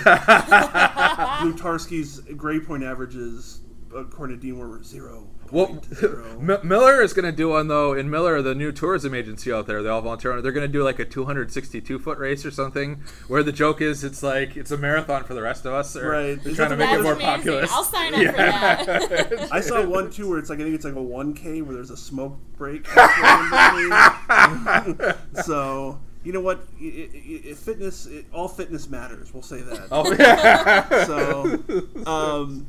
Blutarsky's 1.42 2.20
grade 2.36 2.66
point 2.66 2.84
averages, 2.84 3.60
according 3.94 4.36
to 4.38 4.40
Dean, 4.42 4.58
were 4.58 4.82
zero. 4.82 5.28
Well, 5.52 5.66
point 5.68 5.84
zero. 5.94 6.24
M- 6.40 6.66
Miller 6.68 7.00
is 7.02 7.12
going 7.12 7.24
to 7.24 7.30
do 7.30 7.50
one 7.50 7.68
though. 7.68 7.92
In 7.92 8.10
Miller, 8.10 8.42
the 8.42 8.54
new 8.54 8.72
tourism 8.72 9.14
agency 9.14 9.52
out 9.52 9.66
there, 9.68 9.82
they 9.82 9.88
all 9.88 10.02
volunteer. 10.02 10.32
on 10.32 10.38
it. 10.38 10.42
They're 10.42 10.50
going 10.52 10.66
to 10.66 10.72
do 10.72 10.82
like 10.82 10.98
a 10.98 11.04
262 11.04 11.98
foot 12.00 12.18
race 12.18 12.44
or 12.44 12.50
something, 12.50 13.02
where 13.28 13.42
the 13.44 13.52
joke 13.52 13.80
is 13.80 14.02
it's 14.02 14.22
like 14.24 14.56
it's 14.56 14.70
a 14.72 14.76
marathon 14.76 15.22
for 15.24 15.34
the 15.34 15.42
rest 15.42 15.64
of 15.64 15.72
us. 15.72 15.94
Or 15.96 16.10
Right. 16.10 16.42
They're 16.42 16.50
Is 16.50 16.56
trying 16.56 16.70
to 16.70 16.76
make 16.76 16.90
it 16.90 17.02
more 17.02 17.14
That's 17.14 17.44
amazing. 17.46 17.60
populous. 17.68 17.72
I'll 17.72 17.84
sign 17.84 18.14
up 18.14 18.20
for 18.20 18.36
that. 18.36 19.48
I 19.52 19.60
saw 19.60 19.86
one 19.86 20.10
too 20.10 20.28
where 20.28 20.38
it's 20.38 20.50
like 20.50 20.58
I 20.58 20.62
think 20.64 20.74
it's 20.74 20.84
like 20.84 20.94
a 20.96 21.02
one 21.02 21.32
k 21.34 21.62
where 21.62 21.74
there's 21.74 21.90
a 21.90 21.96
smoke 21.96 22.36
break. 22.56 22.86
halfway 22.88 23.84
in 23.84 24.96
between. 24.96 25.14
so 25.44 26.00
you 26.24 26.32
know 26.32 26.40
what? 26.40 26.58
I 26.80 26.84
i 26.84 27.50
i 27.50 27.54
fitness, 27.54 28.06
it, 28.06 28.26
all 28.32 28.48
fitness 28.48 28.88
matters. 28.88 29.32
We'll 29.32 29.44
say 29.44 29.60
that. 29.60 29.86
oh 29.92 30.12
yeah. 30.12 31.04
So, 31.04 31.62
um, 32.10 32.66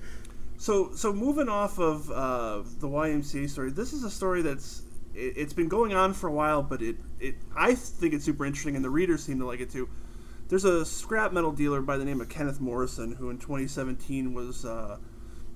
so 0.57 0.91
so 0.95 1.13
moving 1.13 1.49
off 1.49 1.79
of 1.79 2.09
uh, 2.11 2.63
the 2.79 2.87
YMCA 2.87 3.49
story, 3.49 3.71
this 3.71 3.93
is 3.93 4.03
a 4.03 4.09
story 4.09 4.41
that's 4.41 4.81
it, 5.13 5.33
it's 5.37 5.53
been 5.53 5.69
going 5.69 5.93
on 5.93 6.13
for 6.13 6.27
a 6.27 6.31
while, 6.31 6.63
but 6.63 6.81
it 6.81 6.97
it 7.19 7.35
I 7.55 7.75
think 7.75 8.13
it's 8.13 8.25
super 8.25 8.45
interesting, 8.45 8.75
and 8.75 8.83
the 8.83 8.89
readers 8.89 9.23
seem 9.23 9.39
to 9.39 9.45
like 9.45 9.59
it 9.59 9.69
too. 9.69 9.87
There's 10.49 10.65
a 10.65 10.85
scrap 10.85 11.33
metal 11.33 11.51
dealer 11.51 11.81
by 11.81 11.97
the 11.97 12.05
name 12.05 12.21
of 12.21 12.29
Kenneth 12.29 12.61
Morrison 12.61 13.13
who 13.13 13.29
in 13.29 13.37
2017 13.37 14.33
was 14.33 14.63
uh, 14.63 14.97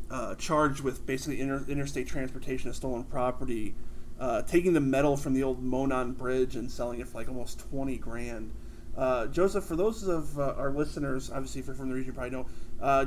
uh, 0.10 0.36
charged 0.36 0.82
with 0.82 1.06
basically 1.06 1.40
inter- 1.40 1.66
interstate 1.68 2.08
transportation 2.08 2.70
of 2.70 2.76
stolen 2.76 3.06
property, 3.06 3.74
uh, 4.20 4.42
taking 4.42 4.74
the 4.74 4.82
metal 4.82 5.16
from 5.16 5.34
the 5.34 5.44
old 5.44 5.64
Monon 5.64 6.12
Bridge 6.12 6.58
and 6.58 6.70
selling 6.70 7.00
it 7.00 7.08
for 7.08 7.20
like 7.20 7.30
almost 7.30 7.60
20 7.70 7.98
grand. 7.98 8.52
Uh, 8.96 9.28
Joseph, 9.28 9.64
for 9.64 9.78
those 9.78 10.06
of 10.08 10.38
uh, 10.38 10.54
our 10.58 10.72
listeners, 10.72 11.32
obviously 11.32 11.62
if 11.62 11.68
you're 11.68 11.76
from 11.76 11.88
the 11.88 11.96
region, 11.96 12.08
you 12.08 12.14
probably 12.14 12.32
know. 12.32 12.46
Uh, 12.82 13.06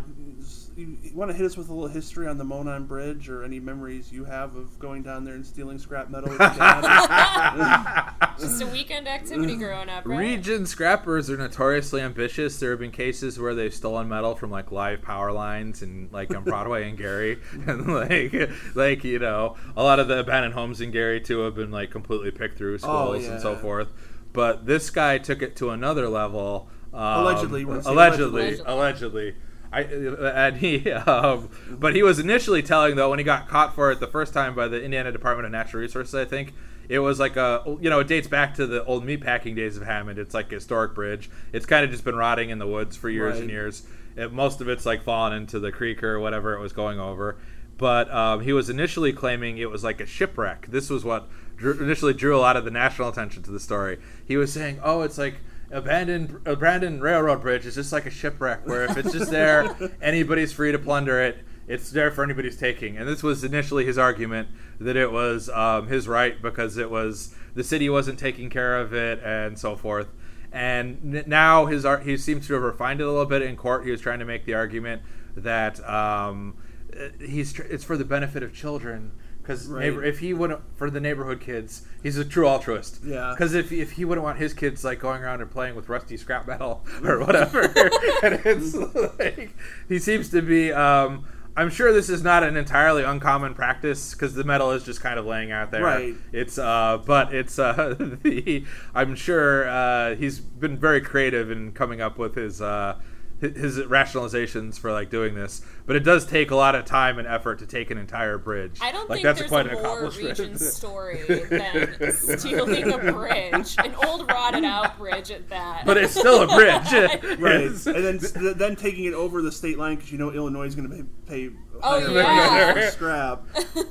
you, 0.76 0.98
you 1.02 1.14
want 1.14 1.30
to 1.30 1.36
hit 1.36 1.46
us 1.46 1.56
with 1.56 1.68
a 1.68 1.74
little 1.74 1.88
history 1.88 2.26
on 2.26 2.38
the 2.38 2.44
Monon 2.44 2.86
Bridge 2.86 3.28
or 3.28 3.42
any 3.44 3.58
memories 3.58 4.12
you 4.12 4.24
have 4.24 4.54
of 4.54 4.78
going 4.78 5.02
down 5.02 5.24
there 5.24 5.34
and 5.34 5.44
stealing 5.44 5.78
scrap 5.78 6.10
metal? 6.10 6.30
With 6.30 6.38
your 6.38 6.48
dad? 6.50 8.14
Just 8.38 8.62
a 8.62 8.66
weekend 8.66 9.08
activity 9.08 9.56
growing 9.56 9.88
up, 9.88 10.06
right? 10.06 10.18
Region 10.18 10.66
scrappers 10.66 11.30
are 11.30 11.36
notoriously 11.36 12.00
ambitious. 12.00 12.58
There 12.58 12.70
have 12.70 12.80
been 12.80 12.90
cases 12.90 13.38
where 13.38 13.54
they've 13.54 13.74
stolen 13.74 14.08
metal 14.08 14.34
from 14.34 14.50
like 14.50 14.70
live 14.72 15.02
power 15.02 15.32
lines 15.32 15.82
and 15.82 16.12
like 16.12 16.34
on 16.34 16.44
Broadway 16.44 16.88
and 16.88 16.98
Gary, 16.98 17.38
and 17.66 17.92
like 17.92 18.50
like 18.74 19.04
you 19.04 19.18
know 19.18 19.56
a 19.76 19.82
lot 19.82 20.00
of 20.00 20.08
the 20.08 20.20
abandoned 20.20 20.54
homes 20.54 20.80
in 20.80 20.90
Gary 20.90 21.20
too 21.20 21.40
have 21.40 21.54
been 21.54 21.70
like 21.70 21.90
completely 21.90 22.30
picked 22.30 22.58
through 22.58 22.78
schools 22.78 23.24
yeah. 23.24 23.32
and 23.32 23.40
so 23.40 23.56
forth. 23.56 23.88
But 24.32 24.66
this 24.66 24.90
guy 24.90 25.18
took 25.18 25.42
it 25.42 25.56
to 25.56 25.70
another 25.70 26.08
level. 26.08 26.68
Um, 26.92 27.22
Allegedly, 27.22 27.64
we're 27.64 27.74
gonna 27.74 27.84
say 27.84 27.90
allegedly, 27.90 28.42
allegedly. 28.42 28.72
allegedly. 28.72 29.34
I, 29.74 29.80
and 29.82 30.56
he, 30.56 30.90
um, 30.92 31.48
but 31.70 31.94
he 31.94 32.02
was 32.02 32.18
initially 32.18 32.62
telling 32.62 32.96
though 32.96 33.10
when 33.10 33.18
he 33.18 33.24
got 33.24 33.48
caught 33.48 33.74
for 33.74 33.90
it 33.90 34.00
the 34.00 34.06
first 34.06 34.32
time 34.32 34.54
by 34.54 34.68
the 34.68 34.82
Indiana 34.82 35.12
Department 35.12 35.46
of 35.46 35.52
Natural 35.52 35.82
Resources, 35.82 36.14
I 36.14 36.24
think 36.24 36.52
it 36.88 36.98
was 36.98 37.18
like 37.18 37.36
a, 37.36 37.62
you 37.80 37.90
know, 37.90 38.00
it 38.00 38.08
dates 38.08 38.28
back 38.28 38.54
to 38.54 38.66
the 38.66 38.84
old 38.84 39.04
meatpacking 39.04 39.56
days 39.56 39.76
of 39.76 39.84
Hammond. 39.84 40.18
It's 40.18 40.34
like 40.34 40.52
a 40.52 40.56
historic 40.56 40.94
bridge. 40.94 41.30
It's 41.52 41.66
kind 41.66 41.84
of 41.84 41.90
just 41.90 42.04
been 42.04 42.16
rotting 42.16 42.50
in 42.50 42.58
the 42.58 42.66
woods 42.66 42.96
for 42.96 43.08
years 43.08 43.38
and 43.38 43.50
years. 43.50 43.86
It, 44.16 44.32
most 44.32 44.60
of 44.60 44.68
it's 44.68 44.86
like 44.86 45.02
fallen 45.02 45.32
into 45.32 45.58
the 45.58 45.72
creek 45.72 46.02
or 46.02 46.20
whatever 46.20 46.54
it 46.54 46.60
was 46.60 46.72
going 46.72 47.00
over. 47.00 47.36
But 47.76 48.12
um, 48.12 48.40
he 48.40 48.52
was 48.52 48.70
initially 48.70 49.12
claiming 49.12 49.58
it 49.58 49.70
was 49.70 49.82
like 49.82 50.00
a 50.00 50.06
shipwreck. 50.06 50.66
This 50.68 50.90
was 50.90 51.04
what 51.04 51.28
drew, 51.56 51.72
initially 51.82 52.14
drew 52.14 52.36
a 52.36 52.38
lot 52.38 52.56
of 52.56 52.64
the 52.64 52.70
national 52.70 53.08
attention 53.08 53.42
to 53.44 53.50
the 53.50 53.60
story. 53.60 53.98
He 54.24 54.36
was 54.36 54.52
saying, 54.52 54.80
"Oh, 54.82 55.02
it's 55.02 55.18
like." 55.18 55.36
Abandoned, 55.74 56.40
abandoned 56.46 57.02
railroad 57.02 57.42
bridge 57.42 57.66
is 57.66 57.74
just 57.74 57.92
like 57.92 58.06
a 58.06 58.10
shipwreck 58.10 58.64
where 58.64 58.84
if 58.84 58.96
it's 58.96 59.12
just 59.12 59.30
there, 59.32 59.76
anybody's 60.00 60.52
free 60.52 60.70
to 60.70 60.78
plunder 60.78 61.20
it. 61.20 61.38
it's 61.66 61.90
there 61.90 62.12
for 62.12 62.22
anybody's 62.22 62.56
taking. 62.56 62.96
And 62.96 63.08
this 63.08 63.24
was 63.24 63.42
initially 63.42 63.84
his 63.84 63.98
argument 63.98 64.48
that 64.78 64.96
it 64.96 65.10
was 65.10 65.48
um, 65.48 65.88
his 65.88 66.06
right 66.06 66.40
because 66.40 66.76
it 66.76 66.90
was 66.90 67.34
the 67.56 67.64
city 67.64 67.90
wasn't 67.90 68.20
taking 68.20 68.50
care 68.50 68.78
of 68.80 68.94
it 68.94 69.20
and 69.24 69.58
so 69.58 69.74
forth. 69.74 70.06
And 70.52 71.16
n- 71.16 71.24
now 71.26 71.66
his 71.66 71.84
art, 71.84 72.04
he 72.04 72.16
seems 72.18 72.46
to 72.46 72.54
have 72.54 72.62
refined 72.62 73.00
it 73.00 73.04
a 73.04 73.10
little 73.10 73.26
bit 73.26 73.42
in 73.42 73.56
court. 73.56 73.84
He 73.84 73.90
was 73.90 74.00
trying 74.00 74.20
to 74.20 74.24
make 74.24 74.44
the 74.44 74.54
argument 74.54 75.02
that 75.36 75.84
um, 75.88 76.56
uh, 76.96 77.08
he's 77.18 77.52
tr- 77.52 77.62
it's 77.62 77.82
for 77.82 77.96
the 77.96 78.04
benefit 78.04 78.44
of 78.44 78.54
children 78.54 79.10
because 79.44 79.68
Right. 79.68 79.92
if 79.92 80.20
he 80.20 80.32
wouldn't 80.32 80.60
for 80.74 80.88
the 80.88 81.00
neighborhood 81.00 81.40
kids, 81.40 81.82
he's 82.02 82.16
a 82.16 82.24
true 82.24 82.46
altruist. 82.48 83.00
Yeah. 83.04 83.34
Because 83.36 83.52
if 83.54 83.70
if 83.70 83.92
he 83.92 84.04
wouldn't 84.06 84.24
want 84.24 84.38
his 84.38 84.54
kids 84.54 84.82
like 84.84 84.98
going 85.00 85.22
around 85.22 85.42
and 85.42 85.50
playing 85.50 85.76
with 85.76 85.88
rusty 85.88 86.16
scrap 86.16 86.46
metal 86.46 86.84
or 87.04 87.20
whatever, 87.20 87.62
and 88.22 88.40
it's 88.44 88.74
like 88.74 89.54
he 89.88 89.98
seems 89.98 90.30
to 90.30 90.40
be. 90.42 90.72
Um, 90.72 91.26
I'm 91.56 91.70
sure 91.70 91.92
this 91.92 92.08
is 92.08 92.24
not 92.24 92.42
an 92.42 92.56
entirely 92.56 93.04
uncommon 93.04 93.54
practice 93.54 94.12
because 94.12 94.34
the 94.34 94.42
metal 94.42 94.72
is 94.72 94.82
just 94.82 95.00
kind 95.00 95.20
of 95.20 95.24
laying 95.24 95.52
out 95.52 95.70
there. 95.70 95.84
Right. 95.84 96.14
It's 96.32 96.58
uh, 96.58 96.98
but 97.06 97.32
it's 97.32 97.58
uh, 97.60 97.94
the. 98.22 98.64
I'm 98.94 99.14
sure 99.14 99.68
uh, 99.68 100.16
he's 100.16 100.40
been 100.40 100.76
very 100.78 101.00
creative 101.00 101.52
in 101.52 101.70
coming 101.70 102.00
up 102.00 102.18
with 102.18 102.34
his 102.34 102.60
uh, 102.60 102.98
his 103.40 103.78
rationalizations 103.78 104.78
for 104.78 104.90
like 104.90 105.10
doing 105.10 105.34
this. 105.34 105.62
But 105.86 105.96
it 105.96 106.00
does 106.00 106.24
take 106.24 106.50
a 106.50 106.56
lot 106.56 106.74
of 106.74 106.86
time 106.86 107.18
and 107.18 107.28
effort 107.28 107.58
to 107.58 107.66
take 107.66 107.90
an 107.90 107.98
entire 107.98 108.38
bridge. 108.38 108.78
I 108.80 108.90
don't 108.90 109.08
like, 109.10 109.18
think 109.18 109.24
that's 109.24 109.38
there's 109.40 109.50
quite 109.50 109.66
a 109.66 109.76
an 109.76 109.82
more 109.82 109.98
accomplishment. 110.06 110.38
region 110.38 110.58
story 110.58 111.22
than 111.50 112.12
stealing 112.12 112.90
a 112.90 112.98
bridge, 113.12 113.74
an 113.78 113.94
old 114.06 114.26
rotted 114.30 114.64
out 114.64 114.96
bridge 114.98 115.30
at 115.30 115.48
that. 115.50 115.84
but 115.84 115.96
it's 115.98 116.14
still 116.18 116.42
a 116.42 116.46
bridge. 116.46 117.10
Right, 117.38 117.64
and 117.86 118.20
then 118.20 118.54
then 118.56 118.76
taking 118.76 119.04
it 119.04 119.14
over 119.14 119.42
the 119.42 119.52
state 119.52 119.76
line 119.78 119.96
because 119.96 120.10
you 120.12 120.18
know 120.18 120.30
Illinois 120.32 120.64
is 120.66 120.74
going 120.74 120.88
to 120.88 121.04
pay, 121.26 121.48
pay 121.48 121.56
Oh, 121.82 122.00
higher 122.22 122.78
yeah. 122.78 122.90
scrap. 122.90 123.44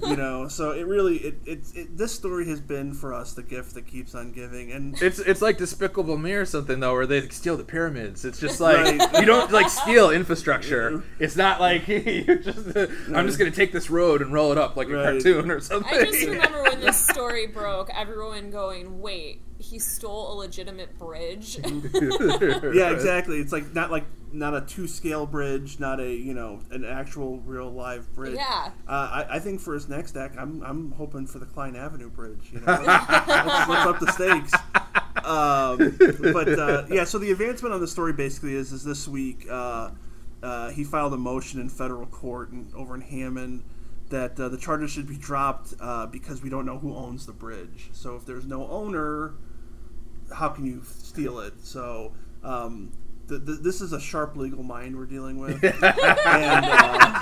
You 0.07 0.15
know, 0.15 0.47
so 0.47 0.71
it 0.71 0.88
really 0.88 1.17
it, 1.17 1.35
it, 1.45 1.59
it 1.75 1.97
this 1.97 2.13
story 2.13 2.47
has 2.47 2.62
been 2.62 2.93
for 2.93 3.13
us 3.13 3.33
the 3.33 3.43
gift 3.43 3.73
that 3.73 3.85
keeps 3.85 4.15
on 4.15 4.31
giving, 4.31 4.71
and 4.71 5.00
It's 5.01 5.19
it's 5.19 5.41
like 5.41 5.57
Despicable 5.57 6.17
Me 6.17 6.31
or 6.31 6.45
something 6.45 6.79
though, 6.79 6.93
where 6.93 7.05
they 7.05 7.27
steal 7.29 7.57
the 7.57 7.65
pyramids. 7.65 8.23
It's 8.25 8.39
just 8.39 8.59
like 8.62 8.97
Right. 9.00 9.19
you 9.19 9.25
don't 9.25 9.51
like 9.51 9.69
steal 9.69 10.09
infrastructure. 10.12 11.03
It's 11.19 11.35
not 11.35 11.59
like 11.59 11.82
you 11.87 12.39
just. 12.39 12.75
I'm 13.13 13.25
just 13.27 13.37
gonna 13.39 13.51
take 13.51 13.71
this 13.71 13.89
road 13.89 14.21
and 14.21 14.31
roll 14.33 14.51
it 14.51 14.57
up 14.57 14.75
like 14.75 14.89
a 14.89 14.93
Right. 14.93 15.03
cartoon 15.23 15.51
or 15.51 15.59
something. 15.59 15.93
I 15.93 16.05
just 16.05 16.25
remember 16.27 16.63
when 16.63 16.79
this 16.79 17.05
story 17.07 17.47
broke, 17.47 17.89
everyone 17.95 18.49
going, 18.51 19.01
"Wait, 19.01 19.41
he 19.57 19.79
stole 19.79 20.33
a 20.33 20.35
legitimate 20.35 20.97
bridge." 20.97 21.59
yeah, 21.63 22.91
exactly. 22.91 23.39
It's 23.39 23.51
like 23.51 23.73
not 23.73 23.91
like 23.91 24.05
not 24.31 24.55
a 24.55 24.61
two 24.61 24.87
scale 24.87 25.25
bridge, 25.25 25.79
not 25.79 25.99
a 25.99 26.11
you 26.13 26.33
know 26.33 26.59
an 26.71 26.83
actual 26.85 27.39
real 27.41 27.69
live 27.71 28.11
bridge. 28.13 28.35
Yeah. 28.35 28.71
Uh, 28.87 29.25
I, 29.29 29.35
I 29.35 29.39
think 29.39 29.61
for 29.61 29.73
his 29.73 29.87
next 29.89 30.17
act, 30.17 30.35
I'm 30.37 30.61
I'm 30.63 30.91
hoping 30.93 31.27
for 31.27 31.39
the 31.39 31.45
Cline 31.45 31.75
Avenue 31.75 32.09
Bridge. 32.09 32.49
You 32.51 32.59
know, 32.61 32.65
let's, 32.67 32.87
let's, 33.09 33.69
let's 33.69 33.85
up 33.85 33.99
the 33.99 34.11
stakes. 34.11 34.53
Um, 35.23 36.33
but 36.33 36.59
uh, 36.59 36.85
yeah, 36.89 37.03
so 37.05 37.17
the 37.17 37.31
advancement 37.31 37.73
on 37.73 37.79
the 37.79 37.87
story 37.87 38.11
basically 38.13 38.55
is 38.55 38.71
is 38.73 38.83
this 38.83 39.07
week 39.07 39.47
uh, 39.49 39.91
uh, 40.43 40.69
he 40.69 40.83
filed 40.83 41.13
a 41.13 41.17
motion 41.17 41.59
in 41.59 41.69
federal 41.69 42.05
court 42.05 42.51
in, 42.51 42.67
over 42.75 42.93
in 42.93 43.01
Hammond 43.01 43.63
that 44.09 44.39
uh, 44.39 44.50
the 44.50 44.57
charges 44.57 44.91
should 44.91 45.07
be 45.07 45.15
dropped 45.15 45.73
uh, 45.79 46.05
because 46.05 46.43
we 46.43 46.50
don't 46.50 46.65
know 46.65 46.77
who 46.77 46.95
owns 46.95 47.25
the 47.25 47.31
bridge. 47.31 47.89
So 47.93 48.15
if 48.15 48.25
there's 48.25 48.45
no 48.45 48.67
owner, 48.67 49.33
how 50.35 50.50
can 50.50 50.65
you 50.65 50.83
steal 50.85 51.39
it? 51.39 51.53
So 51.63 52.12
um, 52.43 52.91
th- 53.29 53.45
th- 53.45 53.59
this 53.62 53.81
is 53.81 53.93
a 53.93 54.00
sharp 54.00 54.35
legal 54.35 54.63
mind 54.63 54.97
we're 54.97 55.05
dealing 55.05 55.39
with, 55.39 55.63
and 55.63 55.83
uh, 55.83 57.19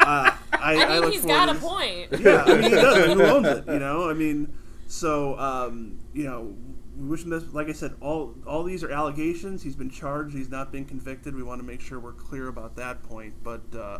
uh, 0.00 0.30
I, 0.30 0.36
I 0.52 0.88
mean, 0.88 1.00
look 1.00 1.12
he's 1.12 1.22
forward 1.22 1.46
got 1.46 1.56
a 1.56 1.58
point. 1.58 2.08
yeah, 2.20 2.44
I 2.44 2.54
mean, 2.54 2.62
he 2.62 2.70
does. 2.70 3.06
Who 3.14 3.22
owns 3.22 3.46
it? 3.48 3.64
You 3.66 3.78
know, 3.78 4.08
I 4.08 4.14
mean, 4.14 4.54
so 4.86 5.38
um, 5.38 5.98
you 6.14 6.24
know, 6.24 6.54
we 6.96 7.08
wish 7.08 7.22
him 7.24 7.30
this. 7.30 7.52
Like 7.52 7.68
I 7.68 7.72
said, 7.72 7.94
all 8.00 8.34
all 8.46 8.62
these 8.62 8.82
are 8.82 8.90
allegations. 8.90 9.62
He's 9.62 9.76
been 9.76 9.90
charged. 9.90 10.34
He's 10.34 10.48
not 10.48 10.72
been 10.72 10.84
convicted. 10.84 11.34
We 11.34 11.42
want 11.42 11.60
to 11.60 11.66
make 11.66 11.80
sure 11.80 12.00
we're 12.00 12.12
clear 12.12 12.48
about 12.48 12.76
that 12.76 13.02
point. 13.02 13.34
But 13.42 13.62
uh, 13.74 13.98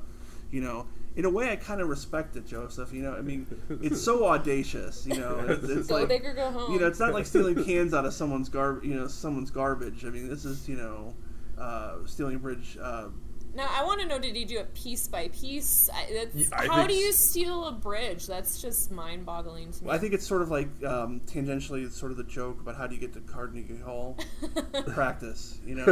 you 0.51 0.61
know, 0.61 0.87
in 1.15 1.25
a 1.25 1.31
way, 1.31 1.51
I 1.51 1.57
kind 1.57 1.81
of 1.81 1.89
respect 1.89 2.37
it, 2.37 2.47
Joseph. 2.47 2.93
You 2.93 3.03
know, 3.03 3.15
I 3.15 3.21
mean, 3.21 3.47
it's 3.83 4.01
so 4.01 4.27
audacious. 4.27 5.07
You 5.07 5.19
know, 5.19 5.45
it's, 5.49 5.65
it's 5.69 5.89
Go 5.89 5.97
like 5.97 6.09
big 6.09 6.25
or 6.25 6.35
go 6.35 6.51
home. 6.51 6.73
you 6.73 6.81
know, 6.81 6.87
it's 6.87 7.01
not 7.01 7.13
like 7.13 7.27
stealing 7.27 7.63
cans 7.65 7.93
out 7.95 8.05
of 8.05 8.15
someone's 8.15 8.49
gar, 8.49 8.81
you 8.83 8.95
know, 8.95 9.09
someone's 9.09 9.51
garbage. 9.51 10.05
I 10.05 10.09
mean, 10.11 10.29
this 10.29 10.45
is 10.45 10.69
you 10.69 10.77
know, 10.77 11.15
uh, 11.59 11.97
stealing 12.07 12.39
bridge. 12.39 12.79
Uh, 12.81 13.09
now 13.57 13.69
I 13.73 13.85
want 13.85 14.01
to 14.03 14.07
know: 14.07 14.19
Did 14.19 14.37
he 14.37 14.45
do 14.45 14.59
it 14.59 14.75
piece 14.75 15.09
by 15.09 15.29
piece? 15.29 15.89
I, 15.93 16.07
that's, 16.13 16.35
Yeah, 16.35 16.47
I 16.53 16.67
how 16.67 16.87
do 16.87 16.95
you 16.95 17.13
steal 17.13 17.65
a 17.65 17.73
bridge? 17.73 18.27
That's 18.27 18.61
just 18.61 18.91
mind-boggling 18.93 19.73
to 19.73 19.85
me. 19.85 19.91
I 19.91 19.99
think 19.99 20.13
it's 20.13 20.27
sort 20.27 20.43
of 20.43 20.51
like 20.51 20.69
um, 20.85 21.21
tangentially, 21.27 21.85
it's 21.85 21.97
sort 21.97 22.13
of 22.13 22.19
the 22.19 22.25
joke 22.25 22.61
about 22.61 22.77
how 22.77 22.87
do 22.87 22.95
you 22.95 23.01
get 23.01 23.15
to 23.15 23.21
Carnegie 23.21 23.79
Hall 23.79 24.19
practice. 24.89 25.59
You 25.65 25.77
know, 25.77 25.85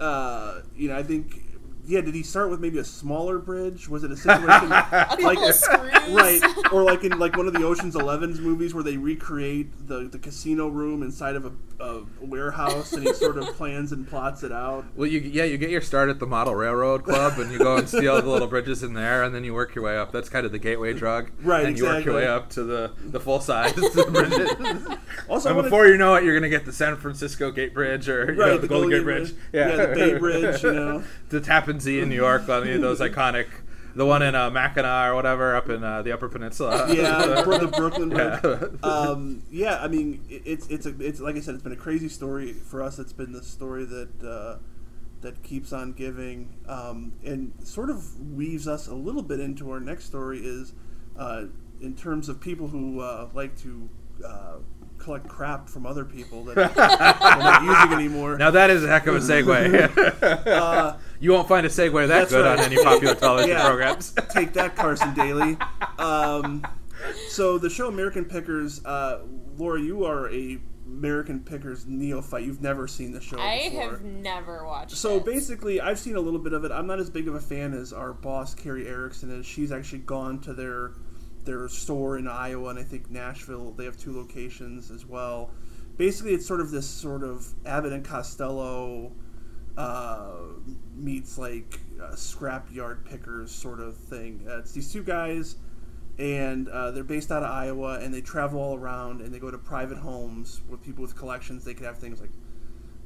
uh, 0.00 0.62
you 0.74 0.88
know. 0.88 0.96
I 0.96 1.02
think, 1.04 1.49
yeah. 1.86 2.00
Did 2.00 2.14
he 2.14 2.22
start 2.22 2.50
with 2.50 2.60
maybe 2.60 2.78
a 2.78 2.84
smaller 2.84 3.38
bridge? 3.38 3.88
Was 3.88 4.04
it 4.04 4.10
a 4.10 4.16
situation 4.16 4.72
a 4.72 5.16
like 5.22 5.38
of 5.38 5.54
screws. 5.54 6.08
right, 6.10 6.40
or 6.72 6.82
like 6.82 7.04
in 7.04 7.18
like 7.18 7.36
one 7.36 7.46
of 7.46 7.52
the 7.54 7.64
Ocean's 7.64 7.96
Eleven's 7.96 8.40
movies 8.40 8.74
where 8.74 8.82
they 8.84 8.96
recreate 8.96 9.88
the 9.88 10.08
the 10.08 10.18
casino 10.18 10.68
room 10.68 11.02
inside 11.02 11.36
of 11.36 11.46
a, 11.46 11.52
a 11.84 12.02
warehouse, 12.20 12.92
and 12.92 13.02
he 13.06 13.12
sort 13.12 13.38
of 13.38 13.44
plans 13.56 13.92
and 13.92 14.08
plots 14.08 14.42
it 14.42 14.52
out. 14.52 14.84
well, 14.96 15.06
you 15.08 15.20
yeah, 15.20 15.44
you 15.44 15.56
get 15.58 15.70
your 15.70 15.80
start 15.80 16.08
at 16.08 16.18
the 16.18 16.26
Model 16.26 16.54
Railroad 16.54 17.04
Club, 17.04 17.38
and 17.38 17.50
you 17.52 17.58
go 17.58 17.76
and 17.76 17.88
steal 17.88 18.20
the 18.20 18.28
little 18.28 18.48
bridges 18.48 18.82
in 18.82 18.94
there, 18.94 19.22
and 19.22 19.34
then 19.34 19.44
you 19.44 19.54
work 19.54 19.74
your 19.74 19.84
way 19.84 19.96
up. 19.96 20.12
That's 20.12 20.28
kind 20.28 20.46
of 20.46 20.52
the 20.52 20.58
gateway 20.58 20.92
drug, 20.94 21.30
Right, 21.42 21.64
And 21.66 21.78
you 21.78 21.84
work 21.84 22.04
your 22.04 22.14
way 22.14 22.26
up 22.26 22.50
to 22.50 22.62
the 22.64 22.92
the 23.04 23.20
full 23.20 23.40
size 23.40 23.72
bridges. 23.74 24.50
Also, 25.28 25.48
and 25.48 25.56
wanna- 25.56 25.68
before 25.68 25.86
you 25.86 25.96
know 25.96 26.14
it, 26.14 26.24
you're 26.24 26.34
gonna 26.34 26.48
get 26.48 26.64
the 26.64 26.72
San 26.72 26.96
Francisco 26.96 27.50
Gate 27.50 27.72
Bridge 27.74 28.08
or 28.08 28.32
you 28.32 28.38
know, 28.38 28.52
Right, 28.52 28.60
the, 28.60 28.66
Golden 28.68 28.90
Gate 28.90 29.02
Bridge. 29.04 29.32
Yeah, 29.52 29.76
the 29.76 29.94
Bay 29.94 30.18
Bridge, 30.18 30.62
you 30.62 30.72
know. 30.72 31.04
the 31.28 31.40
Tappan 31.70 31.80
Zee 31.80 32.00
in 32.00 32.08
New 32.08 32.16
York 32.16 32.48
on 32.48 32.66
the, 32.66 32.76
those 32.78 33.00
iconic, 33.00 33.46
the 33.94 34.04
one 34.04 34.22
in 34.22 34.34
uh, 34.34 34.50
Mackinac 34.50 35.10
or 35.10 35.14
whatever 35.14 35.54
up 35.54 35.68
in 35.68 35.84
uh, 35.84 36.02
the 36.02 36.12
Upper 36.12 36.28
Peninsula. 36.28 36.86
yeah, 36.94 37.24
the 37.24 37.42
Brooklyn 37.76 38.08
Bridge. 38.10 38.40
Yeah. 38.42 38.88
Um, 38.88 39.42
yeah, 39.50 39.78
I 39.80 39.88
mean, 39.88 40.24
it's 40.28 40.66
it's 40.66 40.86
a 40.86 40.94
it's 41.00 41.20
like 41.20 41.36
I 41.36 41.40
said, 41.40 41.54
it's 41.54 41.62
been 41.62 41.72
a 41.72 41.76
crazy 41.76 42.08
story 42.08 42.52
for 42.52 42.82
us. 42.82 42.98
It's 42.98 43.12
been 43.12 43.32
the 43.32 43.42
story 43.42 43.84
that 43.84 44.24
uh, 44.24 44.58
that 45.20 45.42
keeps 45.42 45.72
on 45.72 45.92
giving, 45.92 46.56
um, 46.66 47.12
and 47.24 47.52
sort 47.62 47.90
of 47.90 48.18
weaves 48.32 48.66
us 48.66 48.88
a 48.88 48.94
little 48.94 49.22
bit 49.22 49.38
into 49.38 49.70
our 49.70 49.80
next 49.80 50.06
story. 50.06 50.40
Is 50.40 50.72
uh, 51.16 51.44
in 51.80 51.94
terms 51.94 52.28
of 52.28 52.40
people 52.40 52.68
who 52.68 53.00
uh, 53.00 53.28
like 53.32 53.56
to. 53.60 53.88
Collect 55.00 55.26
crap 55.26 55.68
from 55.68 55.86
other 55.86 56.04
people 56.04 56.44
that 56.44 56.54
they're 56.56 56.68
not 56.74 57.62
using 57.64 57.92
anymore. 57.98 58.36
Now 58.36 58.50
that 58.50 58.68
is 58.70 58.84
a 58.84 58.88
heck 58.88 59.06
of 59.06 59.16
a 59.16 59.18
segue. 59.20 59.90
Uh, 60.50 60.96
you 61.20 61.32
won't 61.32 61.48
find 61.48 61.64
a 61.66 61.68
segue 61.70 62.08
that 62.08 62.28
good 62.28 62.44
right. 62.44 62.58
on 62.58 62.64
any 62.64 62.76
popular 62.82 63.14
television 63.14 63.50
Yeah. 63.50 63.66
programs. 63.66 64.12
Take 64.30 64.52
that, 64.54 64.76
Carson 64.76 65.14
Daly. 65.14 65.56
Um, 65.98 66.64
so 67.28 67.56
the 67.58 67.70
show 67.70 67.88
American 67.88 68.24
Pickers, 68.26 68.84
uh, 68.84 69.20
Laura, 69.56 69.80
you 69.80 70.04
are 70.04 70.30
a 70.30 70.58
American 70.86 71.40
Pickers 71.40 71.86
neophyte. 71.86 72.44
You've 72.44 72.60
never 72.62 72.86
seen 72.88 73.12
the 73.12 73.20
show 73.20 73.38
I 73.38 73.68
before. 73.70 73.90
have 73.92 74.02
never 74.02 74.66
watched. 74.66 74.96
So 74.96 75.16
it. 75.16 75.24
basically, 75.24 75.80
I've 75.80 75.98
seen 75.98 76.16
a 76.16 76.20
little 76.20 76.40
bit 76.40 76.52
of 76.52 76.64
it. 76.64 76.72
I'm 76.72 76.86
not 76.86 76.98
as 76.98 77.08
big 77.08 77.26
of 77.28 77.34
a 77.34 77.40
fan 77.40 77.72
as 77.74 77.92
our 77.92 78.12
boss 78.12 78.54
Kerry 78.54 78.86
Erickson 78.86 79.30
is. 79.30 79.46
She's 79.46 79.72
actually 79.72 80.00
gone 80.00 80.40
to 80.40 80.52
their 80.52 80.92
their 81.44 81.68
store 81.68 82.18
in 82.18 82.28
Iowa 82.28 82.70
and 82.70 82.78
I 82.78 82.82
think 82.82 83.10
Nashville. 83.10 83.72
They 83.72 83.84
have 83.84 83.96
two 83.96 84.14
locations 84.16 84.90
as 84.90 85.06
well. 85.06 85.50
Basically, 85.96 86.32
it's 86.32 86.46
sort 86.46 86.60
of 86.60 86.70
this 86.70 86.88
sort 86.88 87.22
of 87.22 87.52
Abbott 87.66 87.92
and 87.92 88.04
Costello 88.04 89.12
uh, 89.76 90.32
meets 90.94 91.38
like 91.38 91.80
uh, 92.02 92.12
scrapyard 92.12 93.04
pickers 93.04 93.50
sort 93.50 93.80
of 93.80 93.96
thing. 93.96 94.46
Uh, 94.48 94.58
it's 94.58 94.72
these 94.72 94.92
two 94.92 95.02
guys, 95.02 95.56
and 96.18 96.68
uh, 96.68 96.90
they're 96.90 97.04
based 97.04 97.30
out 97.30 97.42
of 97.42 97.50
Iowa, 97.50 97.98
and 98.00 98.12
they 98.12 98.20
travel 98.20 98.60
all 98.60 98.76
around, 98.76 99.20
and 99.20 99.32
they 99.32 99.38
go 99.38 99.50
to 99.50 99.58
private 99.58 99.98
homes 99.98 100.60
with 100.68 100.82
people 100.82 101.02
with 101.02 101.16
collections. 101.16 101.64
They 101.64 101.74
could 101.74 101.86
have 101.86 101.98
things 101.98 102.20
like 102.20 102.30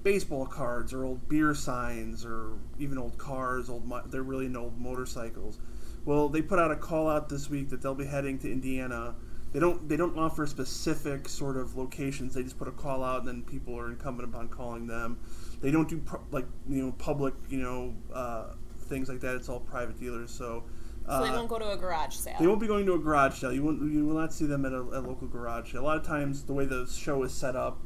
baseball 0.03 0.47
cards 0.47 0.93
or 0.93 1.05
old 1.05 1.29
beer 1.29 1.55
signs 1.55 2.25
or 2.25 2.53
even 2.79 2.99
old 2.99 3.19
cars. 3.19 3.71
Old 3.71 3.87
mo- 3.87 4.03
they're 4.07 4.23
really 4.23 4.47
into 4.47 4.61
old 4.61 4.79
motorcycles. 4.79 5.59
Well, 6.04 6.28
they 6.28 6.42
put 6.42 6.58
out 6.58 6.70
a 6.70 6.76
call 6.76 7.08
out 7.08 7.28
this 7.28 7.49
week 7.49 7.70
that 7.70 7.82
they'll 7.82 7.94
be 7.94 8.06
heading 8.06 8.38
to 8.40 8.50
Indiana. 8.50 9.14
They 9.52 9.61
don't 9.61 9.88
they 9.88 9.96
don't 9.96 10.18
offer 10.18 10.46
specific 10.46 11.28
sort 11.28 11.56
of 11.56 11.76
locations. 11.76 12.34
They 12.34 12.42
just 12.42 12.58
put 12.58 12.68
a 12.68 12.73
call 12.73 13.04
out, 13.04 13.20
and 13.20 13.28
then 13.28 13.42
people 13.42 13.78
are 13.78 13.88
incumbent 13.88 14.28
upon 14.28 14.49
calling 14.49 14.87
them. 14.87 15.20
They 15.62 15.70
don't 15.70 15.88
do 15.88 15.99
pu- 15.99 16.20
like 16.32 16.46
you 16.68 16.84
know 16.84 16.92
public 16.92 17.34
you 17.49 17.58
know 17.58 17.94
uh, 18.12 18.54
things 18.87 19.08
like 19.08 19.20
that. 19.20 19.37
It's 19.37 19.49
all 19.49 19.61
private 19.61 19.99
dealers. 19.99 20.32
So. 20.32 20.64
so 21.06 21.23
they 21.23 21.30
uh, 21.30 21.37
won't 21.37 21.49
go 21.49 21.61
to 21.61 21.70
a 21.70 21.76
garage 21.76 22.14
sale. 22.16 22.34
they 22.40 22.46
won't 22.49 22.61
be 22.61 22.66
going 22.66 22.84
to 22.87 22.94
a 22.94 22.99
garage 22.99 23.38
sale. 23.38 23.52
You 23.52 23.62
won't. 23.62 23.80
You 23.92 24.04
will 24.04 24.16
not 24.16 24.32
see 24.32 24.46
them 24.46 24.64
at 24.64 24.73
a, 24.73 24.80
a 24.80 25.00
local 25.00 25.28
garage 25.28 25.73
sale. 25.73 25.82
A 25.82 25.87
lot 25.87 25.96
of 25.99 26.04
times, 26.04 26.42
the 26.42 26.52
way 26.52 26.64
the 26.64 26.87
show 26.87 27.23
is 27.23 27.32
set 27.32 27.54
up 27.54 27.78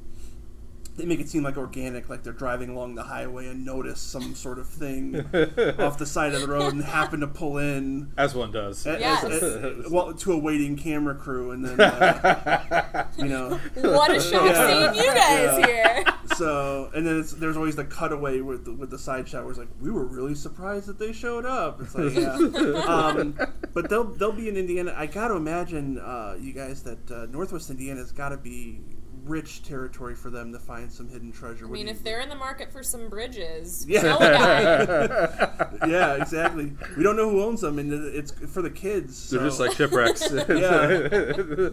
they 0.99 1.07
make 1.07 1.21
it 1.21 1.29
seem 1.31 1.43
like 1.43 1.57
organic, 1.57 2.09
like 2.11 2.23
they're 2.23 2.33
driving 2.33 2.69
along 2.71 2.95
the 2.97 3.05
highway 3.05 3.47
and 3.49 3.65
notice 3.65 4.01
some 4.01 4.35
sort 4.35 4.59
of 4.59 4.67
thing 4.69 5.17
off 5.79 5.97
the 5.99 6.05
side 6.07 6.35
of 6.35 6.41
the 6.43 6.49
road 6.49 6.73
and 6.75 6.85
happen 6.85 7.21
to 7.21 7.27
pull 7.27 7.57
in. 7.59 8.13
As 8.19 8.35
one 8.35 8.53
does. 8.53 8.85
a- 8.87 8.99
Yes. 8.99 9.25
as- 9.25 9.43
as- 9.43 9.91
well, 9.91 10.13
to 10.13 10.33
a 10.33 10.39
waiting 10.39 10.77
camera 10.77 11.15
crew, 11.15 11.53
and 11.53 11.65
then 11.65 11.81
uh, 11.81 13.07
you 13.17 13.27
know, 13.27 13.59
What 13.77 14.11
a 14.15 14.21
shock 14.21 14.45
Yeah. 14.45 14.93
seeing 14.93 15.05
you 15.07 15.11
guys 15.13 15.59
Yeah. 15.61 15.67
here. 15.67 16.05
so 16.37 16.91
and 16.95 17.07
then 17.07 17.21
it's, 17.21 17.33
there's 17.33 17.57
always 17.57 17.77
the 17.77 17.85
cutaway 17.85 18.41
with 18.41 18.65
the, 18.65 18.73
with 18.73 18.91
the 18.91 18.99
side 18.99 19.29
shot 19.29 19.43
where 19.43 19.51
it's 19.51 19.59
like 19.59 19.69
we 19.81 19.91
were 19.91 20.05
really 20.05 20.35
surprised 20.35 20.87
that 20.87 20.99
they 20.99 21.13
showed 21.13 21.47
up. 21.47 21.81
It's 21.81 21.95
like 21.95 22.15
yeah, 22.15 22.35
um, 22.87 23.39
but 23.73 23.89
they'll 23.89 24.05
they'll 24.05 24.33
be 24.33 24.49
in 24.49 24.57
Indiana. 24.57 24.95
I 24.97 25.07
got 25.07 25.29
to 25.29 25.35
imagine 25.35 25.99
uh, 25.99 26.37
you 26.41 26.53
guys 26.53 26.83
that 26.83 27.11
uh, 27.11 27.27
Northwest 27.31 27.71
Indiana's 27.71 28.13
got 28.13 28.31
to 28.31 28.37
be 28.37 28.81
rich 29.29 29.63
territory 29.63 30.15
for 30.15 30.31
them 30.31 30.53
to 30.53 30.59
find 30.59 30.91
some 30.91 31.09
hidden 31.09 31.31
treasure. 31.33 31.67
I 31.67 31.71
mean, 31.71 31.89
if 31.89 32.03
they're 32.03 32.21
in 32.21 32.29
the 32.29 32.35
market 32.35 32.73
for 32.73 32.83
some 32.83 33.09
bridges, 33.09 33.85
Yeah. 33.89 34.03
know 34.03 34.19
guy. 34.19 35.87
yeah, 35.89 36.15
exactly. 36.17 36.73
We 36.97 37.03
don't 37.03 37.17
know 37.17 37.31
who 37.31 37.43
owns 37.43 37.61
them, 37.61 37.79
and 37.79 37.93
it's 37.93 38.33
for 38.33 38.63
the 38.63 38.71
kids. 38.71 39.31
They're 39.31 39.41
just 39.41 39.61
like 39.61 39.73
shipwrecks. 39.73 40.31
Yeah. 40.49 41.71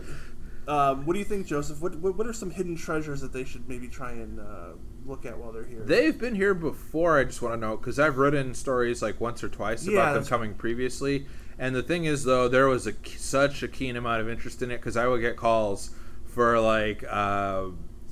Um, 0.68 1.06
what 1.06 1.14
do 1.14 1.20
you 1.20 1.26
think, 1.26 1.46
Joseph? 1.46 1.80
What, 1.80 1.96
what 2.00 2.18
what 2.18 2.26
are 2.26 2.34
some 2.34 2.50
hidden 2.50 2.76
treasures 2.76 3.22
that 3.22 3.32
they 3.32 3.44
should 3.44 3.70
maybe 3.70 3.88
try 3.88 4.14
and 4.14 4.40
uh, 4.40 4.70
look 5.06 5.26
at 5.26 5.38
while 5.38 5.52
they're 5.52 5.64
here? 5.64 5.82
They've 5.86 6.18
been 6.18 6.34
here 6.34 6.56
before. 6.56 7.20
I 7.20 7.24
just 7.24 7.40
want 7.42 7.54
to 7.54 7.60
know 7.60 7.78
because 7.78 8.00
I've 8.00 8.18
written 8.18 8.56
stories 8.56 9.02
like 9.04 9.22
once 9.22 9.44
or 9.44 9.50
twice 9.50 9.86
Yeah, 9.86 10.00
about 10.00 10.14
them 10.16 10.26
coming 10.26 10.56
previously. 10.56 11.28
And 11.60 11.76
the 11.76 11.84
thing 11.84 12.06
is, 12.06 12.24
though, 12.24 12.48
there 12.48 12.68
was 12.68 12.88
a 12.88 12.94
such 13.18 13.62
a 13.62 13.68
keen 13.68 13.96
amount 13.96 14.22
of 14.22 14.30
interest 14.30 14.64
in 14.64 14.72
it 14.72 14.78
because 14.78 14.98
I 14.98 15.06
would 15.08 15.22
get 15.22 15.38
calls 15.38 15.92
for 16.36 16.60
like 16.60 17.04
uh, 17.10 17.68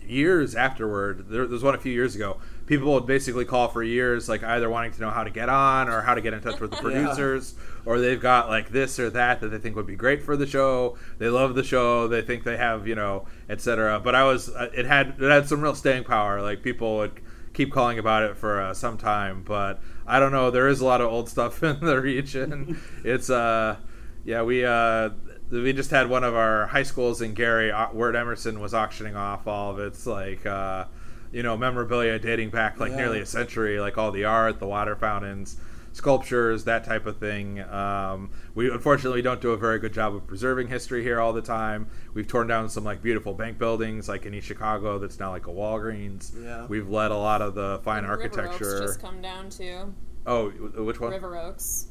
years 0.07 0.55
afterward. 0.55 1.27
There, 1.29 1.41
there 1.45 1.53
was 1.53 1.63
one 1.63 1.75
a 1.75 1.77
few 1.77 1.91
years 1.91 2.15
ago. 2.15 2.37
People 2.65 2.93
would 2.93 3.05
basically 3.05 3.43
call 3.43 3.67
for 3.67 3.83
years, 3.83 4.29
like 4.29 4.41
either 4.41 4.69
wanting 4.69 4.93
to 4.93 5.01
know 5.01 5.09
how 5.09 5.25
to 5.25 5.29
get 5.29 5.49
on 5.49 5.89
or 5.89 6.01
how 6.01 6.15
to 6.15 6.21
get 6.21 6.33
in 6.33 6.39
touch 6.41 6.61
with 6.61 6.71
the 6.71 6.77
Yeah. 6.81 6.81
producers, 6.81 7.55
or 7.85 7.99
they've 7.99 8.19
got 8.21 8.47
like 8.47 8.69
this 8.71 8.97
or 8.99 9.09
that 9.09 9.41
that 9.41 9.49
they 9.49 9.57
think 9.59 9.75
would 9.75 9.85
be 9.85 9.97
great 9.97 10.23
for 10.23 10.37
the 10.37 10.47
show. 10.47 10.97
They 11.17 11.27
love 11.27 11.55
the 11.55 11.63
show. 11.63 12.07
They 12.07 12.21
think 12.21 12.45
they 12.45 12.55
have, 12.57 12.87
you 12.87 12.95
know, 12.95 13.27
etc. 13.49 13.99
But 13.99 14.15
I 14.15 14.23
was, 14.23 14.49
uh, 14.49 14.69
it 14.73 14.85
had 14.85 15.15
it 15.19 15.29
had 15.29 15.47
some 15.49 15.61
real 15.61 15.75
staying 15.75 16.05
power. 16.05 16.41
Like 16.41 16.63
people 16.63 16.95
would 16.97 17.19
keep 17.53 17.71
calling 17.73 17.99
about 17.99 18.23
it 18.23 18.37
for 18.37 18.61
uh, 18.61 18.73
some 18.73 18.97
time, 18.97 19.43
but 19.43 19.81
I 20.07 20.19
don't 20.21 20.31
know. 20.31 20.49
There 20.49 20.69
is 20.69 20.79
a 20.79 20.85
lot 20.85 21.01
of 21.01 21.07
old 21.11 21.27
stuff 21.29 21.61
in 21.63 21.81
the 21.81 21.99
region. 22.01 22.79
it's 23.03 23.29
uh, 23.29 23.75
yeah, 24.23 24.41
we 24.43 24.63
uh, 24.63 25.09
we 25.49 25.73
just 25.73 25.91
had 25.91 26.09
one 26.09 26.23
of 26.23 26.33
our 26.35 26.67
high 26.67 26.83
schools 26.83 27.21
in 27.21 27.33
Gary. 27.33 27.71
uh, 27.71 27.87
Wirt 27.93 28.15
Emerson 28.15 28.59
was 28.59 28.73
auctioning 28.73 29.15
off 29.15 29.47
all 29.47 29.71
of 29.71 29.79
its 29.79 30.05
like 30.07 30.45
uh, 30.45 30.85
you 31.31 31.43
know 31.43 31.55
memorabilia 31.57 32.17
dating 32.19 32.49
back 32.49 32.79
like 32.79 32.91
Yeah. 32.91 32.97
nearly 32.97 33.19
a 33.21 33.25
century, 33.25 33.79
like 33.79 33.97
all 33.97 34.11
the 34.11 34.25
art, 34.25 34.59
the 34.59 34.67
water 34.67 34.95
fountains. 34.95 35.57
Sculptures, 35.95 36.63
that 36.63 36.83
type 36.85 37.05
of 37.05 37.17
thing. 37.17 37.61
Um, 37.61 38.31
we 38.55 38.67
unfortunately 38.71 39.21
don't 39.21 39.39
do 39.39 39.51
a 39.51 39.57
very 39.57 39.77
good 39.77 39.93
job 39.93 40.15
of 40.15 40.25
preserving 40.25 40.67
history 40.67 41.03
here 41.03 41.19
all 41.19 41.33
the 41.33 41.41
time. 41.43 41.85
We've 42.15 42.25
torn 42.27 42.47
down 42.47 42.67
some 42.69 42.83
like 42.83 43.03
beautiful 43.03 43.35
bank 43.35 43.59
buildings, 43.59 44.09
like 44.09 44.25
in 44.25 44.33
East 44.33 44.47
Chicago, 44.47 44.97
that's 44.97 45.19
now 45.19 45.29
like 45.29 45.45
a 45.45 45.51
Walgreens. 45.51 46.31
Yeah. 46.43 46.65
We've 46.65 46.89
let 46.89 47.11
a 47.11 47.15
lot 47.15 47.43
of 47.43 47.53
the 47.53 47.79
fine 47.83 48.05
River 48.05 48.23
Oaks 48.23 48.37
architecture. 48.39 48.79
just 48.79 49.01
come 49.03 49.21
down 49.21 49.51
too. 49.51 49.93
Oh, 50.25 50.49
which 50.49 50.99
one? 50.99 51.11
River 51.11 51.37
Oaks. 51.37 51.89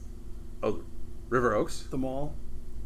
Oh, 0.65 0.83
River 1.29 1.55
Oaks. 1.55 1.87
the 1.89 1.99
mall. 1.99 2.35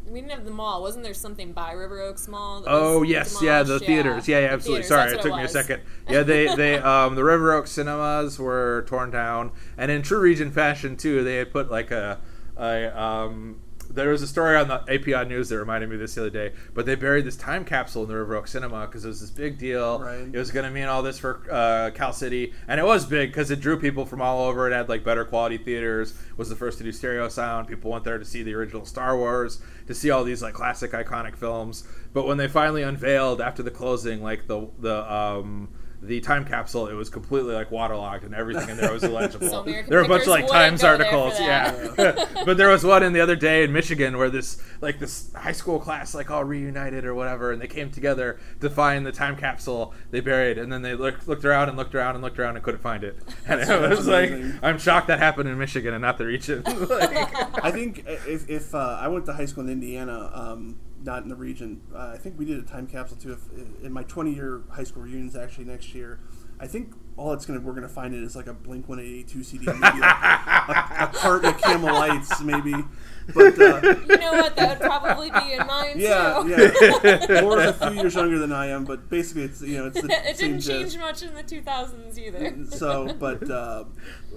We 0.09 0.21
didn't 0.21 0.31
have 0.31 0.45
the 0.45 0.51
mall. 0.51 0.81
Wasn't 0.81 1.03
there 1.03 1.13
something 1.13 1.51
by 1.51 1.73
River 1.73 2.01
Oaks 2.01 2.27
Mall? 2.27 2.63
Oh 2.65 3.03
yes, 3.03 3.41
yeah, 3.41 3.63
the 3.63 3.79
theaters. 3.79 4.27
Yeah, 4.27 4.39
yeah, 4.39 4.47
The 4.47 4.53
absolutely. 4.53 4.83
theaters, 4.83 4.87
Sorry, 4.87 5.11
it 5.13 5.21
took 5.21 5.35
me 5.35 5.43
a 5.43 5.47
second. 5.49 5.81
Yeah, 6.09 6.23
they 6.23 6.55
they 6.55 6.77
um 6.77 7.15
the 7.15 7.23
River 7.23 7.51
Oaks 7.53 7.71
cinemas 7.71 8.39
were 8.39 8.85
torn 8.87 9.11
down, 9.11 9.51
and 9.77 9.91
in 9.91 10.01
true 10.01 10.19
region 10.19 10.51
fashion 10.51 10.95
too, 10.95 11.23
they 11.23 11.35
had 11.35 11.51
put 11.51 11.69
like 11.69 11.91
a 11.91 12.19
a 12.57 12.99
um. 12.99 13.59
There 13.89 14.09
was 14.09 14.21
a 14.21 14.27
story 14.27 14.55
on 14.55 14.67
the 14.67 14.81
API 14.87 15.27
News 15.27 15.49
that 15.49 15.57
reminded 15.57 15.89
me 15.89 15.95
of 15.95 16.01
this 16.01 16.15
the 16.15 16.21
other 16.21 16.29
day, 16.29 16.53
but 16.73 16.85
they 16.85 16.95
buried 16.95 17.25
this 17.25 17.35
time 17.35 17.65
capsule 17.65 18.03
in 18.03 18.09
the 18.09 18.15
River 18.15 18.35
Oaks 18.35 18.51
Cinema 18.51 18.85
because 18.85 19.05
it 19.05 19.07
was 19.07 19.21
this 19.21 19.29
big 19.29 19.57
deal. 19.57 19.99
Right. 19.99 20.27
It 20.31 20.37
was 20.37 20.51
going 20.51 20.65
to 20.65 20.71
mean 20.71 20.85
all 20.85 21.01
this 21.01 21.19
for 21.19 21.41
uh, 21.51 21.91
Cal 21.91 22.13
City, 22.13 22.53
and 22.67 22.79
it 22.79 22.85
was 22.85 23.05
big 23.05 23.29
because 23.29 23.51
it 23.51 23.59
drew 23.59 23.79
people 23.79 24.05
from 24.05 24.21
all 24.21 24.47
over. 24.47 24.69
It 24.69 24.73
had 24.73 24.89
like 24.89 25.03
better 25.03 25.25
quality 25.25 25.57
theaters. 25.57 26.13
Was 26.37 26.49
the 26.49 26.55
first 26.55 26.77
to 26.79 26.83
do 26.83 26.91
stereo 26.91 27.29
sound. 27.29 27.67
People 27.67 27.91
went 27.91 28.03
there 28.03 28.17
to 28.17 28.25
see 28.25 28.43
the 28.43 28.53
original 28.53 28.85
Star 28.85 29.17
Wars, 29.17 29.61
to 29.87 29.93
see 29.93 30.09
all 30.09 30.23
these 30.23 30.41
like 30.41 30.53
classic, 30.53 30.91
iconic 30.91 31.35
films. 31.35 31.87
But 32.13 32.27
when 32.27 32.37
they 32.37 32.47
finally 32.47 32.83
unveiled 32.83 33.41
after 33.41 33.63
the 33.63 33.71
closing, 33.71 34.21
like 34.21 34.47
the 34.47 34.69
the 34.79 35.11
um, 35.11 35.69
the 36.01 36.19
time 36.21 36.45
capsule, 36.45 36.87
it 36.87 36.93
was 36.93 37.09
completely 37.09 37.55
like 37.55 37.71
waterlogged, 37.71 38.23
and 38.23 38.35
everything 38.35 38.69
in 38.69 38.77
there 38.77 38.93
was 38.93 39.03
illegible. 39.03 39.49
So 39.49 39.63
there 39.63 39.85
were 39.89 40.01
a 40.01 40.07
bunch 40.07 40.23
of 40.23 40.29
like 40.29 40.47
Times 40.47 40.83
wouldn't 40.83 41.09
go 41.09 41.29
there 41.29 41.31
articles, 41.31 41.39
yeah. 41.39 42.25
but 42.45 42.57
there 42.57 42.69
was 42.69 42.83
one 42.83 43.03
in 43.03 43.13
the 43.13 43.19
other 43.19 43.35
day 43.35 43.63
in 43.63 43.73
Michigan 43.73 44.17
where 44.17 44.29
this 44.29 44.61
like 44.81 44.99
this 44.99 45.33
high 45.33 45.51
school 45.51 45.79
class 45.79 46.13
like 46.13 46.29
all 46.29 46.43
reunited 46.43 47.05
or 47.05 47.15
whatever, 47.15 47.51
and 47.51 47.61
they 47.61 47.67
came 47.67 47.89
together 47.89 48.39
to 48.59 48.69
find 48.69 49.05
the 49.05 49.11
time 49.11 49.35
capsule 49.35 49.93
they 50.11 50.19
buried, 50.19 50.57
and 50.57 50.71
then 50.71 50.81
they 50.81 50.93
looked 50.93 51.27
looked 51.27 51.45
around 51.45 51.69
and 51.69 51.77
looked 51.77 51.95
around 51.95 52.15
and 52.15 52.23
looked 52.23 52.37
around 52.37 52.55
and 52.55 52.63
couldn't 52.63 52.81
find 52.81 53.03
it. 53.03 53.17
And 53.47 53.61
it 53.61 53.89
was 53.89 54.07
like. 54.07 54.31
I'm 54.61 54.77
shocked 54.77 55.07
that 55.07 55.19
happened 55.19 55.47
in 55.47 55.57
Michigan 55.57 55.93
and 55.93 56.01
not 56.01 56.17
the 56.17 56.25
region. 56.25 56.63
like, 56.63 57.63
I 57.63 57.71
think 57.71 58.03
if, 58.05 58.49
if 58.49 58.75
uh, 58.75 58.97
I 58.99 59.07
went 59.07 59.25
to 59.27 59.33
high 59.33 59.45
school 59.45 59.63
in 59.63 59.69
Indiana, 59.69 60.29
um, 60.33 60.77
not 61.03 61.23
in 61.23 61.29
the 61.29 61.35
region, 61.35 61.81
uh, 61.93 62.11
I 62.13 62.17
think 62.17 62.37
we 62.37 62.45
did 62.45 62.59
a 62.59 62.63
time 62.63 62.87
capsule 62.87 63.17
too. 63.17 63.33
If, 63.33 63.83
in 63.83 63.91
my 63.91 64.03
20 64.03 64.33
year 64.33 64.63
high 64.71 64.83
school 64.83 65.03
reunions, 65.03 65.35
actually 65.35 65.65
next 65.65 65.93
year, 65.93 66.19
I 66.59 66.67
think 66.67 66.93
all 67.17 67.33
it's 67.33 67.45
gonna 67.45 67.59
we're 67.59 67.73
gonna 67.73 67.87
find 67.87 68.13
it 68.13 68.23
is 68.23 68.35
like 68.35 68.47
a 68.47 68.53
Blink 68.53 68.87
182 68.87 69.43
CD, 69.43 69.65
maybe 69.65 69.79
like 69.79 70.01
a, 70.01 71.03
a 71.03 71.11
carton 71.13 71.49
of 71.49 71.61
Camel 71.61 71.93
Lights, 71.93 72.41
maybe. 72.41 72.73
But 73.33 73.59
uh, 73.59 73.95
You 74.09 74.17
know 74.17 74.31
what? 74.33 74.55
That 74.55 74.69
would 74.79 74.79
probably 74.79 75.29
be 75.31 75.53
in 75.53 75.67
mine 75.67 75.93
yeah, 75.99 76.41
too. 76.43 76.49
yeah. 76.49 77.41
Laura's 77.41 77.69
a 77.69 77.73
few 77.91 77.99
years 78.01 78.15
younger 78.15 78.39
than 78.39 78.51
I 78.51 78.67
am, 78.67 78.85
but 78.85 79.09
basically 79.09 79.43
it's 79.43 79.61
you 79.61 79.77
know 79.77 79.87
it's 79.87 80.01
the 80.01 80.07
it 80.29 80.37
didn't 80.37 80.61
change 80.61 80.93
gist. 80.93 80.99
much 80.99 81.23
in 81.23 81.33
the 81.33 81.43
2000s 81.43 82.17
either. 82.17 82.65
so 82.71 83.13
but 83.19 83.49
uh, 83.49 83.83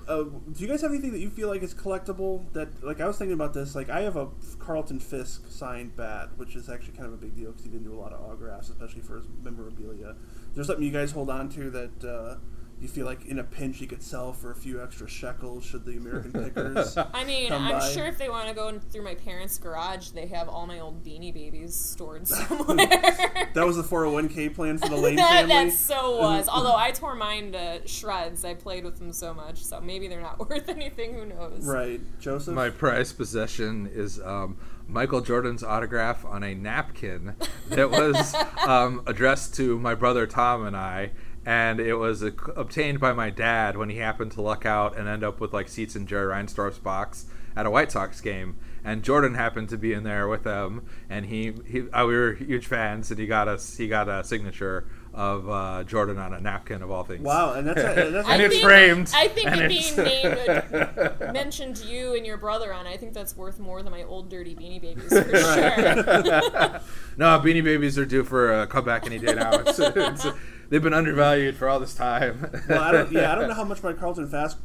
uh, 0.08 0.22
do 0.24 0.40
you 0.56 0.66
guys 0.66 0.82
have 0.82 0.90
anything 0.90 1.12
that 1.12 1.20
you 1.20 1.30
feel 1.30 1.48
like 1.48 1.62
is 1.62 1.74
collectible 1.74 2.44
that 2.52 2.82
like 2.82 3.00
i 3.00 3.06
was 3.06 3.16
thinking 3.16 3.34
about 3.34 3.54
this 3.54 3.74
like 3.74 3.88
i 3.90 4.00
have 4.00 4.16
a 4.16 4.28
carlton 4.58 4.98
fisk 4.98 5.44
signed 5.50 5.94
bat 5.96 6.28
which 6.36 6.56
is 6.56 6.68
actually 6.68 6.92
kind 6.94 7.06
of 7.06 7.12
a 7.12 7.16
big 7.16 7.34
deal 7.36 7.50
because 7.50 7.64
he 7.64 7.70
didn't 7.70 7.84
do 7.84 7.94
a 7.94 8.00
lot 8.00 8.12
of 8.12 8.20
autographs 8.20 8.68
especially 8.70 9.02
for 9.02 9.16
his 9.16 9.26
memorabilia 9.42 10.14
There's 10.54 10.66
something 10.66 10.84
you 10.84 10.90
guys 10.92 11.12
hold 11.12 11.30
on 11.30 11.48
to 11.50 11.70
that 11.70 12.04
uh, 12.04 12.36
you 12.80 12.88
feel 12.88 13.06
like 13.06 13.26
in 13.26 13.38
a 13.38 13.44
pinch 13.44 13.80
you 13.80 13.86
could 13.86 14.02
sell 14.02 14.32
for 14.32 14.50
a 14.50 14.54
few 14.54 14.82
extra 14.82 15.08
shekels 15.08 15.64
should 15.64 15.84
the 15.84 15.96
american 15.96 16.32
pickers 16.44 16.96
I 16.96 17.24
mean, 17.24 17.48
come 17.48 17.62
I'm 17.62 17.78
by. 17.78 17.88
sure 17.90 18.06
if 18.06 18.18
they 18.18 18.28
want 18.28 18.48
to 18.48 18.54
go 18.54 18.68
in 18.68 18.80
through 18.80 19.04
my 19.04 19.14
parents' 19.14 19.58
garage, 19.58 20.08
they 20.10 20.26
have 20.26 20.48
all 20.48 20.66
my 20.66 20.80
old 20.80 21.04
Beanie 21.04 21.32
Babies 21.32 21.74
stored 21.74 22.26
somewhere. 22.28 22.76
that 22.76 23.66
was 23.66 23.76
the 23.76 23.82
401k 23.82 24.54
plan 24.54 24.78
for 24.78 24.88
the 24.88 24.96
lane 24.96 25.16
that, 25.16 25.46
family 25.46 25.70
that 25.70 25.72
so 25.72 26.18
was. 26.18 26.48
Although 26.48 26.76
I 26.76 26.90
tore 26.90 27.14
mine 27.14 27.52
to 27.52 27.82
shreds, 27.86 28.44
I 28.44 28.54
played 28.54 28.84
with 28.84 28.98
them 28.98 29.12
so 29.12 29.34
much, 29.34 29.64
so 29.64 29.80
maybe 29.80 30.08
they're 30.08 30.20
not 30.20 30.38
worth 30.48 30.68
anything. 30.68 31.14
Who 31.14 31.26
knows? 31.26 31.64
right 31.64 32.00
joseph 32.20 32.54
my 32.54 32.70
prized 32.70 33.16
possession 33.16 33.88
is 33.92 34.20
um, 34.20 34.56
Michael 34.88 35.20
Jordan's 35.20 35.62
autograph 35.62 36.24
on 36.24 36.42
a 36.42 36.54
napkin 36.54 37.34
that 37.68 37.90
was 37.90 38.34
um, 38.66 39.02
addressed 39.06 39.54
to 39.56 39.78
my 39.78 39.94
brother 39.94 40.26
Tom 40.26 40.64
and 40.66 40.76
I. 40.76 41.12
And 41.50 41.80
it 41.80 41.94
was 41.94 42.22
obtained 42.22 43.00
by 43.00 43.12
my 43.12 43.28
dad 43.28 43.76
when 43.76 43.90
he 43.90 43.96
happened 43.96 44.30
to 44.32 44.40
luck 44.40 44.64
out 44.64 44.96
and 44.96 45.08
end 45.08 45.24
up 45.24 45.40
with 45.40 45.52
like 45.52 45.68
seats 45.68 45.96
in 45.96 46.06
Jerry 46.06 46.32
Reinsdorf's 46.32 46.78
box 46.78 47.26
at 47.56 47.66
a 47.66 47.70
White 47.70 47.90
Sox 47.90 48.20
game. 48.20 48.56
And 48.84 49.02
Jordan 49.02 49.34
happened 49.34 49.68
to 49.70 49.76
be 49.76 49.92
in 49.92 50.04
there 50.04 50.28
with 50.28 50.44
them, 50.44 50.86
and 51.08 51.26
he, 51.26 51.52
he 51.66 51.90
uh, 51.90 52.06
we 52.06 52.14
were 52.14 52.34
huge 52.34 52.68
fans, 52.68 53.10
and 53.10 53.18
he 53.18 53.26
got 53.26 53.48
us 53.48 53.76
he 53.76 53.88
got 53.88 54.08
a 54.08 54.22
signature 54.22 54.86
of 55.12 55.48
uh, 55.48 55.82
Jordan 55.84 56.18
on 56.18 56.32
a 56.32 56.40
napkin 56.40 56.82
of 56.82 56.90
all 56.90 57.02
things. 57.04 57.22
wow 57.22 57.54
and 57.54 57.66
that's, 57.66 57.82
that's 57.82 57.98
and 58.28 58.42
it's 58.42 58.54
think- 58.54 58.64
framed. 58.64 59.10
I 59.14 59.28
think 59.28 59.48
and 59.48 59.60
it 59.60 59.70
it's- 59.72 59.94
being 59.96 60.34
named 60.34 61.20
mentioned 61.32 61.78
you 61.78 62.14
and 62.14 62.24
your 62.24 62.36
brother 62.36 62.72
on. 62.72 62.86
it, 62.86 62.90
I 62.90 62.96
think 62.96 63.12
that's 63.12 63.36
worth 63.36 63.58
more 63.58 63.82
than 63.82 63.90
my 63.92 64.02
old 64.04 64.28
dirty 64.30 64.54
Beanie 64.54 64.80
Babies 64.80 65.08
for 65.08 65.24
sure. 65.24 66.80
no, 67.16 67.40
Beanie 67.40 67.64
Babies 67.64 67.98
are 67.98 68.06
due 68.06 68.24
for 68.24 68.62
a 68.62 68.66
comeback 68.66 69.06
any 69.06 69.18
day 69.18 69.34
now. 69.34 69.50
It's, 69.60 69.78
it's, 69.78 70.26
they've 70.68 70.82
been 70.82 70.94
undervalued 70.94 71.56
for 71.56 71.68
all 71.68 71.80
this 71.80 71.94
time. 71.94 72.48
well, 72.68 72.80
I 72.82 72.92
don't, 72.92 73.12
yeah, 73.12 73.32
I 73.32 73.34
don't 73.34 73.48
know 73.48 73.54
how 73.54 73.64
much 73.64 73.82
my 73.82 73.92
Carlton 73.92 74.28
Fast 74.28 74.58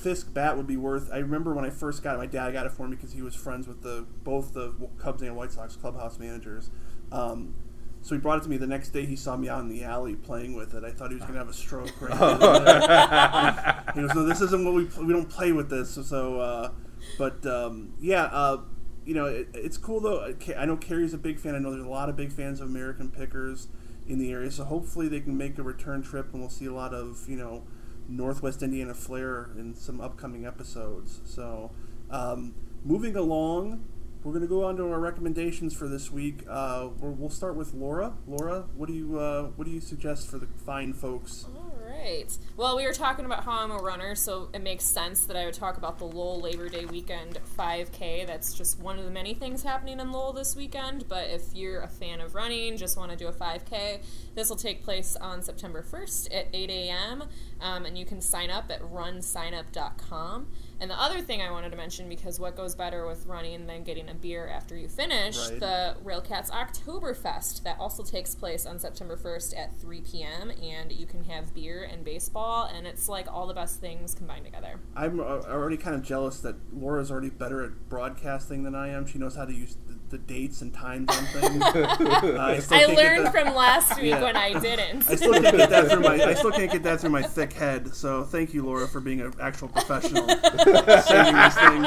Fisk 0.00 0.32
bat 0.32 0.56
would 0.56 0.66
be 0.66 0.76
worth. 0.76 1.10
I 1.12 1.18
remember 1.18 1.52
when 1.52 1.64
I 1.64 1.70
first 1.70 2.02
got 2.02 2.14
it, 2.14 2.18
my 2.18 2.26
dad 2.26 2.52
got 2.52 2.64
it 2.64 2.72
for 2.72 2.88
me 2.88 2.96
because 2.96 3.12
he 3.12 3.20
was 3.22 3.34
friends 3.34 3.66
with 3.68 3.82
the 3.82 4.06
both 4.24 4.54
the 4.54 4.72
Cubs 4.98 5.20
and 5.22 5.36
White 5.36 5.52
Sox 5.52 5.76
clubhouse 5.76 6.18
managers. 6.18 6.70
Um, 7.12 7.54
so 8.02 8.14
he 8.14 8.20
brought 8.20 8.38
it 8.38 8.44
to 8.44 8.48
me 8.48 8.56
the 8.56 8.66
next 8.66 8.90
day. 8.90 9.04
He 9.04 9.16
saw 9.16 9.36
me 9.36 9.48
out 9.48 9.60
in 9.60 9.68
the 9.68 9.84
alley 9.84 10.16
playing 10.16 10.54
with 10.54 10.74
it. 10.74 10.84
I 10.84 10.90
thought 10.90 11.10
he 11.10 11.16
was 11.16 11.22
going 11.22 11.34
to 11.34 11.40
have 11.40 11.48
a 11.48 11.52
stroke. 11.52 12.00
Right 12.00 12.18
then. 12.18 13.94
he 13.94 14.00
goes, 14.00 14.14
"No, 14.14 14.24
this 14.24 14.40
isn't 14.40 14.64
what 14.64 14.74
we 14.74 14.84
we 15.04 15.12
don't 15.12 15.28
play 15.28 15.52
with 15.52 15.68
this." 15.68 15.90
So, 15.90 16.02
so 16.02 16.40
uh, 16.40 16.70
but 17.18 17.44
um, 17.46 17.94
yeah, 18.00 18.24
uh, 18.24 18.62
you 19.04 19.14
know, 19.14 19.26
it, 19.26 19.48
it's 19.54 19.76
cool 19.76 20.00
though. 20.00 20.20
I 20.24 20.54
I 20.54 20.64
know 20.64 20.76
Kerry's 20.76 21.12
a 21.14 21.18
big 21.18 21.38
fan. 21.38 21.54
I 21.54 21.58
know 21.58 21.70
there's 21.70 21.84
a 21.84 21.88
lot 21.88 22.08
of 22.08 22.16
big 22.16 22.32
fans 22.32 22.60
of 22.60 22.68
American 22.68 23.10
Pickers. 23.10 23.68
in 24.06 24.18
the 24.18 24.32
area. 24.32 24.50
So 24.50 24.64
hopefully 24.64 25.08
they 25.08 25.20
can 25.20 25.36
make 25.36 25.58
a 25.58 25.62
return 25.62 26.02
trip, 26.02 26.32
and 26.32 26.40
we'll 26.40 26.50
see 26.50 26.66
a 26.66 26.72
lot 26.72 26.94
of 26.94 27.26
you 27.28 27.36
know 27.36 27.64
Northwest 28.08 28.62
Indiana 28.62 28.94
flair 28.94 29.50
in 29.56 29.74
some 29.74 30.00
upcoming 30.00 30.46
episodes. 30.46 31.20
So 31.24 31.70
um, 32.10 32.54
moving 32.84 33.16
along, 33.16 33.84
we're 34.22 34.32
going 34.32 34.42
to 34.42 34.48
go 34.48 34.64
on 34.64 34.76
to 34.76 34.84
our 34.84 35.00
recommendations 35.00 35.74
for 35.74 35.88
this 35.88 36.10
week. 36.10 36.44
Uh, 36.48 36.88
we'll 37.00 37.30
start 37.30 37.56
with 37.56 37.72
Laura. 37.72 38.14
Laura, 38.26 38.66
what 38.74 38.86
do 38.86 38.92
you 38.92 39.18
uh, 39.18 39.44
what 39.56 39.64
do 39.64 39.70
you 39.70 39.80
suggest 39.80 40.28
for 40.28 40.38
the 40.38 40.46
fine 40.66 40.92
folks? 40.92 41.46
All 41.56 41.78
right. 41.82 42.26
Well, 42.56 42.76
we 42.76 42.84
were 42.84 42.92
talking 42.92 43.24
about 43.24 43.44
how 43.44 43.52
I'm 43.52 43.70
a 43.70 43.78
runner, 43.78 44.14
so 44.14 44.50
it 44.52 44.60
makes 44.60 44.84
sense 44.84 45.24
that 45.26 45.36
I 45.36 45.46
would 45.46 45.54
talk 45.54 45.78
about 45.78 45.98
the 45.98 46.04
Lowell 46.04 46.40
Labor 46.40 46.68
Day 46.68 46.84
weekend 46.84 47.38
5K. 47.58 48.26
That's 48.26 48.52
just 48.52 48.78
one 48.78 48.98
of 48.98 49.04
the 49.04 49.10
many 49.10 49.32
things 49.32 49.62
happening 49.62 50.00
in 50.00 50.12
Lowell 50.12 50.34
this 50.34 50.54
weekend. 50.54 51.08
But 51.08 51.30
if 51.30 51.54
you're 51.54 51.80
a 51.80 51.88
fan 51.88 52.20
of 52.20 52.34
running, 52.34 52.76
just 52.76 52.98
want 52.98 53.10
to 53.10 53.16
do 53.16 53.28
a 53.28 53.32
5K, 53.32 54.02
this 54.34 54.50
will 54.50 54.56
take 54.56 54.84
place 54.84 55.16
on 55.16 55.42
September 55.42 55.82
1st 55.82 56.34
at 56.34 56.48
8 56.52 56.70
a.m. 56.70 57.24
Um, 57.60 57.86
and 57.86 57.96
you 57.96 58.04
can 58.04 58.20
sign 58.20 58.50
up 58.50 58.70
at 58.70 58.82
runsignup.com. 58.82 60.48
And 60.80 60.90
the 60.90 60.98
other 60.98 61.20
thing 61.20 61.42
I 61.42 61.50
wanted 61.50 61.70
to 61.70 61.76
mention, 61.76 62.08
because 62.08 62.40
what 62.40 62.56
goes 62.56 62.74
better 62.74 63.06
with 63.06 63.26
running 63.26 63.66
than 63.66 63.84
getting 63.84 64.08
a 64.08 64.14
beer 64.14 64.48
after 64.48 64.74
you 64.76 64.88
finish, 64.88 65.36
Right. 65.50 65.60
the 65.60 65.96
Railcats 66.02 66.50
Oktoberfest. 66.50 67.62
That 67.64 67.78
also 67.78 68.02
takes 68.02 68.34
place 68.34 68.64
on 68.64 68.78
September 68.78 69.16
1st 69.16 69.56
at 69.58 69.78
3 69.78 70.00
p.m. 70.00 70.50
And 70.62 70.90
you 70.90 71.06
can 71.06 71.24
have 71.24 71.54
beer 71.54 71.82
and 71.82 72.04
baseball, 72.04 72.64
and 72.64 72.86
it's 72.86 73.08
like 73.08 73.30
all 73.30 73.46
the 73.46 73.54
best 73.54 73.80
things 73.80 74.14
combined 74.14 74.46
together. 74.46 74.80
I'm 74.96 75.20
uh, 75.20 75.24
already 75.24 75.76
kind 75.76 75.94
of 75.94 76.02
jealous 76.02 76.40
that 76.40 76.56
Laura's 76.72 77.10
already 77.10 77.30
better 77.30 77.62
at 77.62 77.88
broadcasting 77.90 78.62
than 78.62 78.74
I 78.74 78.88
am. 78.88 79.06
She 79.06 79.18
knows 79.18 79.36
how 79.36 79.44
to 79.44 79.52
use 79.52 79.76
the, 80.10 80.16
the 80.16 80.22
dates 80.22 80.60
and 80.62 80.72
times 80.74 81.08
on 81.10 81.24
things. 81.26 81.62
Uh, 82.20 82.36
I 82.38 82.60
I 82.70 82.84
learned 82.86 83.26
that- 83.26 83.32
from 83.32 83.54
last 83.54 83.96
week 83.96 84.10
Yeah. 84.10 84.22
when 84.22 84.36
I 84.36 84.58
didn't. 84.58 85.08
I 85.08 85.14
still 85.16 85.32
can't 85.32 85.56
get 85.56 85.70
that 85.70 85.90
through 85.90 86.00
my. 86.00 86.14
I 86.22 86.34
still 86.34 86.50
can't 86.50 86.70
get 86.70 86.82
that 86.82 87.00
through 87.00 87.10
my 87.10 87.22
thick 87.36 87.52
head. 87.52 87.94
So 87.94 88.24
thank 88.24 88.52
you, 88.54 88.64
Laura, 88.64 88.86
for 88.88 89.00
being 89.00 89.20
an 89.20 89.32
actual 89.40 89.68
professional 89.68 90.26
saying 90.28 91.34
this 91.34 91.54
thing. 91.56 91.86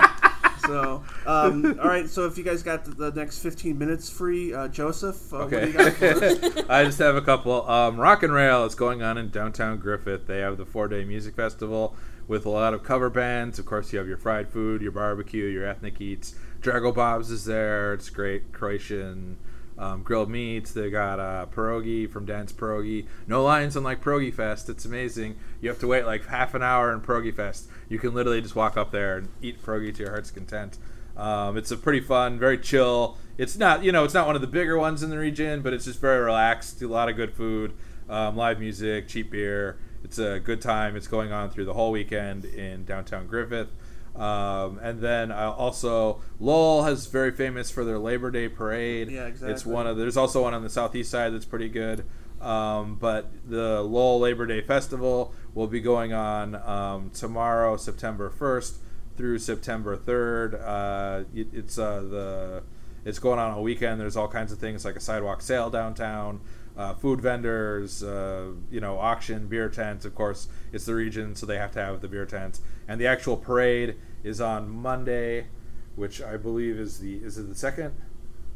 So, 0.65 1.03
um, 1.25 1.77
all 1.79 1.87
right. 1.87 2.09
So 2.09 2.25
if 2.25 2.37
you 2.37 2.43
guys 2.43 2.63
got 2.63 2.85
the, 2.85 2.91
the 2.91 3.11
next 3.11 3.39
15 3.39 3.77
minutes 3.77 4.09
free, 4.09 4.53
uh, 4.53 4.67
Joseph, 4.69 5.33
uh, 5.33 5.39
what 5.45 5.49
do 5.49 5.67
you 5.67 5.73
got? 5.73 6.01
Okay. 6.01 6.63
I 6.69 6.85
just 6.85 6.99
have 6.99 7.15
a 7.15 7.21
couple. 7.21 7.69
Um, 7.69 7.99
Rock 7.99 8.23
and 8.23 8.31
Rail 8.33 8.63
is 8.65 8.75
going 8.75 9.01
on 9.01 9.17
in 9.17 9.29
downtown 9.29 9.77
Griffith. 9.77 10.25
They 10.27 10.39
have 10.39 10.57
the 10.57 10.65
four 10.65 10.87
day 10.87 11.03
music 11.03 11.35
festival 11.35 11.95
with 12.27 12.45
a 12.45 12.49
lot 12.49 12.73
of 12.73 12.83
cover 12.83 13.09
bands. 13.09 13.59
Of 13.59 13.65
course, 13.65 13.91
you 13.91 13.99
have 13.99 14.07
your 14.07 14.17
fried 14.17 14.49
food, 14.49 14.81
your 14.81 14.91
barbecue, 14.91 15.45
your 15.45 15.65
ethnic 15.65 15.99
eats. 16.01 16.35
Drago 16.61 16.93
Bob's 16.93 17.29
is 17.29 17.45
there. 17.45 17.93
It's 17.93 18.09
great 18.09 18.53
Croatian 18.53 19.37
um, 19.77 20.03
grilled 20.03 20.29
meats. 20.29 20.71
They 20.71 20.89
got 20.89 21.19
uh, 21.19 21.45
pierogi 21.53 22.09
from 22.09 22.25
Dan's 22.25 22.53
Pierogi. 22.53 23.07
No 23.27 23.43
lines 23.43 23.75
unlike 23.75 24.03
Pierogi 24.03 24.33
Fest. 24.33 24.69
It's 24.69 24.85
amazing. 24.85 25.37
You 25.61 25.69
have 25.69 25.79
to 25.79 25.87
wait 25.87 26.05
like 26.05 26.25
half 26.27 26.53
an 26.53 26.63
hour 26.63 26.93
in 26.93 27.01
Pierogi 27.01 27.35
Fest. 27.35 27.67
You 27.89 27.99
can 27.99 28.13
literally 28.13 28.41
just 28.41 28.55
walk 28.55 28.77
up 28.77 28.91
there 28.91 29.17
and 29.17 29.29
eat 29.41 29.61
pierogi 29.63 29.93
to 29.95 30.03
your 30.03 30.11
heart's 30.11 30.31
content. 30.31 30.77
Um, 31.15 31.57
it's 31.57 31.71
a 31.71 31.77
pretty 31.77 31.99
fun, 31.99 32.39
very 32.39 32.57
chill. 32.57 33.17
It's 33.37 33.57
not, 33.57 33.83
you 33.83 33.91
know, 33.91 34.03
it's 34.03 34.13
not 34.13 34.25
one 34.25 34.35
of 34.35 34.41
the 34.41 34.47
bigger 34.47 34.77
ones 34.77 35.03
in 35.03 35.09
the 35.09 35.17
region, 35.17 35.61
but 35.61 35.73
it's 35.73 35.85
just 35.85 35.99
very 35.99 36.23
relaxed. 36.23 36.81
A 36.81 36.87
lot 36.87 37.09
of 37.09 37.15
good 37.15 37.33
food, 37.33 37.73
um, 38.09 38.35
live 38.35 38.59
music, 38.59 39.07
cheap 39.07 39.31
beer. 39.31 39.77
It's 40.03 40.19
a 40.19 40.39
good 40.39 40.61
time. 40.61 40.95
It's 40.95 41.07
going 41.07 41.31
on 41.31 41.49
through 41.49 41.65
the 41.65 41.73
whole 41.73 41.91
weekend 41.91 42.45
in 42.45 42.85
downtown 42.85 43.27
Griffith. 43.27 43.69
Um, 44.15 44.79
and 44.83 45.01
then 45.01 45.31
uh, 45.31 45.51
also 45.51 46.21
Lowell 46.39 46.83
has 46.83 47.07
very 47.07 47.31
famous 47.31 47.71
for 47.71 47.83
their 47.83 47.97
Labor 47.97 48.29
Day 48.29 48.47
parade. 48.47 49.09
Yeah, 49.09 49.25
exactly. 49.25 49.51
It's 49.51 49.65
one 49.65 49.87
of 49.87 49.97
there's 49.97 50.17
also 50.17 50.43
one 50.43 50.53
on 50.53 50.61
the 50.61 50.69
southeast 50.69 51.09
side 51.09 51.33
that's 51.33 51.45
pretty 51.45 51.69
good. 51.69 52.05
Um, 52.39 52.95
but 52.95 53.31
the 53.47 53.81
Lowell 53.81 54.19
Labor 54.19 54.45
Day 54.45 54.61
Festival 54.61 55.33
will 55.55 55.67
be 55.67 55.79
going 55.79 56.13
on 56.13 56.55
um, 56.55 57.09
tomorrow, 57.11 57.77
September 57.77 58.29
1st 58.29 58.77
through 59.15 59.39
September 59.39 59.95
3rd. 59.95 60.61
Uh, 60.61 61.23
it, 61.33 61.47
it's 61.53 61.79
uh, 61.79 62.01
the 62.01 62.63
it's 63.05 63.19
going 63.19 63.39
on 63.39 63.51
all 63.51 63.63
weekend. 63.63 63.99
There's 63.99 64.15
all 64.15 64.27
kinds 64.27 64.51
of 64.51 64.59
things 64.59 64.85
like 64.85 64.95
a 64.95 64.99
sidewalk 64.99 65.41
sale 65.41 65.69
downtown, 65.69 66.41
uh, 66.77 66.93
food 66.95 67.21
vendors, 67.21 68.03
uh, 68.03 68.51
you 68.71 68.79
know, 68.81 68.97
auction, 68.97 69.47
beer 69.47 69.69
tents. 69.69 70.05
Of 70.05 70.15
course, 70.15 70.47
it's 70.71 70.85
the 70.85 70.95
region, 70.95 71.35
so 71.35 71.45
they 71.45 71.57
have 71.57 71.71
to 71.73 71.79
have 71.79 72.01
the 72.01 72.07
beer 72.07 72.25
tents. 72.25 72.61
And 72.87 72.99
the 72.99 73.07
actual 73.07 73.37
parade 73.37 73.95
is 74.23 74.41
on 74.41 74.69
Monday, 74.69 75.47
which 75.95 76.21
I 76.21 76.37
believe 76.37 76.79
is 76.79 76.99
the 76.99 77.15
is 77.17 77.37
it 77.37 77.49
the 77.49 77.55
second? 77.55 77.93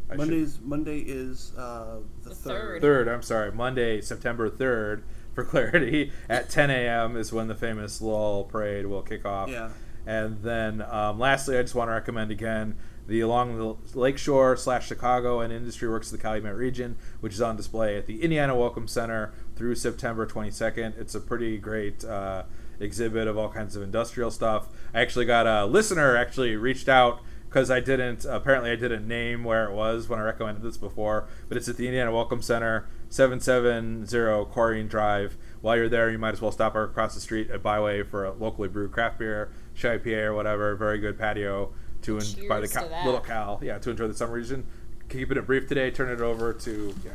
I 0.09 0.13
should- 0.13 0.17
Monday's 0.19 0.59
Monday 0.63 0.99
is 0.99 1.51
uh, 1.57 1.97
the, 2.23 2.29
The 2.29 2.35
third. 2.35 2.53
third. 2.55 2.81
third. 2.81 3.07
I'm 3.07 3.21
sorry, 3.21 3.51
Monday, 3.51 4.01
September 4.01 4.49
third. 4.49 5.03
For 5.33 5.43
clarity, 5.45 6.11
at 6.27 6.49
10 6.49 6.71
a.m. 6.71 7.15
is 7.15 7.31
when 7.31 7.47
the 7.47 7.53
famous 7.53 8.01
Lowell 8.01 8.45
Parade 8.45 8.87
will 8.87 9.03
kick 9.03 9.23
off. 9.23 9.49
Yeah. 9.49 9.69
And 10.07 10.41
then, 10.41 10.81
um, 10.81 11.19
lastly, 11.19 11.59
I 11.59 11.61
just 11.61 11.75
want 11.75 11.89
to 11.89 11.93
recommend 11.93 12.31
again 12.31 12.75
the 13.07 13.21
along 13.21 13.57
the 13.57 13.97
Lakeshore 13.97 14.57
slash 14.57 14.87
Chicago 14.87 15.39
and 15.39 15.51
Industry 15.51 15.89
Works 15.89 16.11
of 16.11 16.17
the 16.17 16.21
Calumet 16.21 16.55
region, 16.55 16.97
which 17.21 17.33
is 17.33 17.41
on 17.41 17.55
display 17.55 17.97
at 17.97 18.05
the 18.05 18.21
Indiana 18.21 18.55
Welcome 18.55 18.87
Center 18.87 19.33
through 19.55 19.75
September 19.75 20.27
22nd. 20.27 20.97
It's 20.99 21.15
a 21.15 21.21
pretty 21.21 21.57
great 21.57 22.03
uh, 22.03 22.43
exhibit 22.79 23.27
of 23.27 23.37
all 23.37 23.49
kinds 23.49 23.75
of 23.75 23.81
industrial 23.81 24.29
stuff. 24.29 24.67
I 24.93 25.01
actually 25.01 25.25
got 25.25 25.47
a 25.47 25.65
listener 25.65 26.15
actually 26.17 26.55
reached 26.57 26.89
out 26.89 27.21
because 27.47 27.71
I 27.71 27.79
didn't 27.79 28.25
apparently 28.25 28.71
I 28.71 28.75
didn't 28.75 29.07
name 29.07 29.45
where 29.45 29.65
it 29.65 29.73
was 29.73 30.09
when 30.09 30.19
I 30.19 30.23
recommended 30.23 30.61
this 30.61 30.77
before, 30.77 31.27
but 31.47 31.57
it's 31.57 31.69
at 31.69 31.77
the 31.77 31.87
Indiana 31.87 32.11
Welcome 32.11 32.41
Center, 32.41 32.87
770 33.07 34.53
Corinne 34.53 34.87
Drive. 34.87 35.37
While 35.61 35.77
you're 35.77 35.89
there, 35.89 36.11
you 36.11 36.17
might 36.17 36.33
as 36.33 36.41
well 36.41 36.51
stop 36.51 36.75
across 36.75 37.15
the 37.15 37.21
street 37.21 37.49
at 37.49 37.63
Byway 37.63 38.03
for 38.03 38.25
a 38.25 38.33
locally 38.33 38.67
brewed 38.67 38.91
craft 38.91 39.19
beer, 39.19 39.49
shy 39.73 39.97
IPA 39.97 40.25
or 40.25 40.33
whatever. 40.33 40.75
Very 40.75 40.99
good 40.99 41.17
patio 41.17 41.73
to 42.07 42.17
en- 42.17 42.47
by 42.47 42.59
the 42.59 42.67
Cheers 42.67 42.87
to 42.87 43.05
little 43.05 43.19
Cal. 43.19 43.59
Yeah, 43.61 43.77
to 43.79 43.89
enjoy 43.91 44.07
the 44.07 44.13
summer 44.13 44.33
region. 44.33 44.65
Keeping 45.09 45.37
it 45.37 45.45
brief 45.45 45.67
today. 45.67 45.91
Turn 45.91 46.09
it 46.09 46.21
over 46.21 46.53
to 46.53 46.95
yeah. 47.05 47.11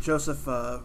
Joseph, 0.00 0.46
uh, 0.46 0.80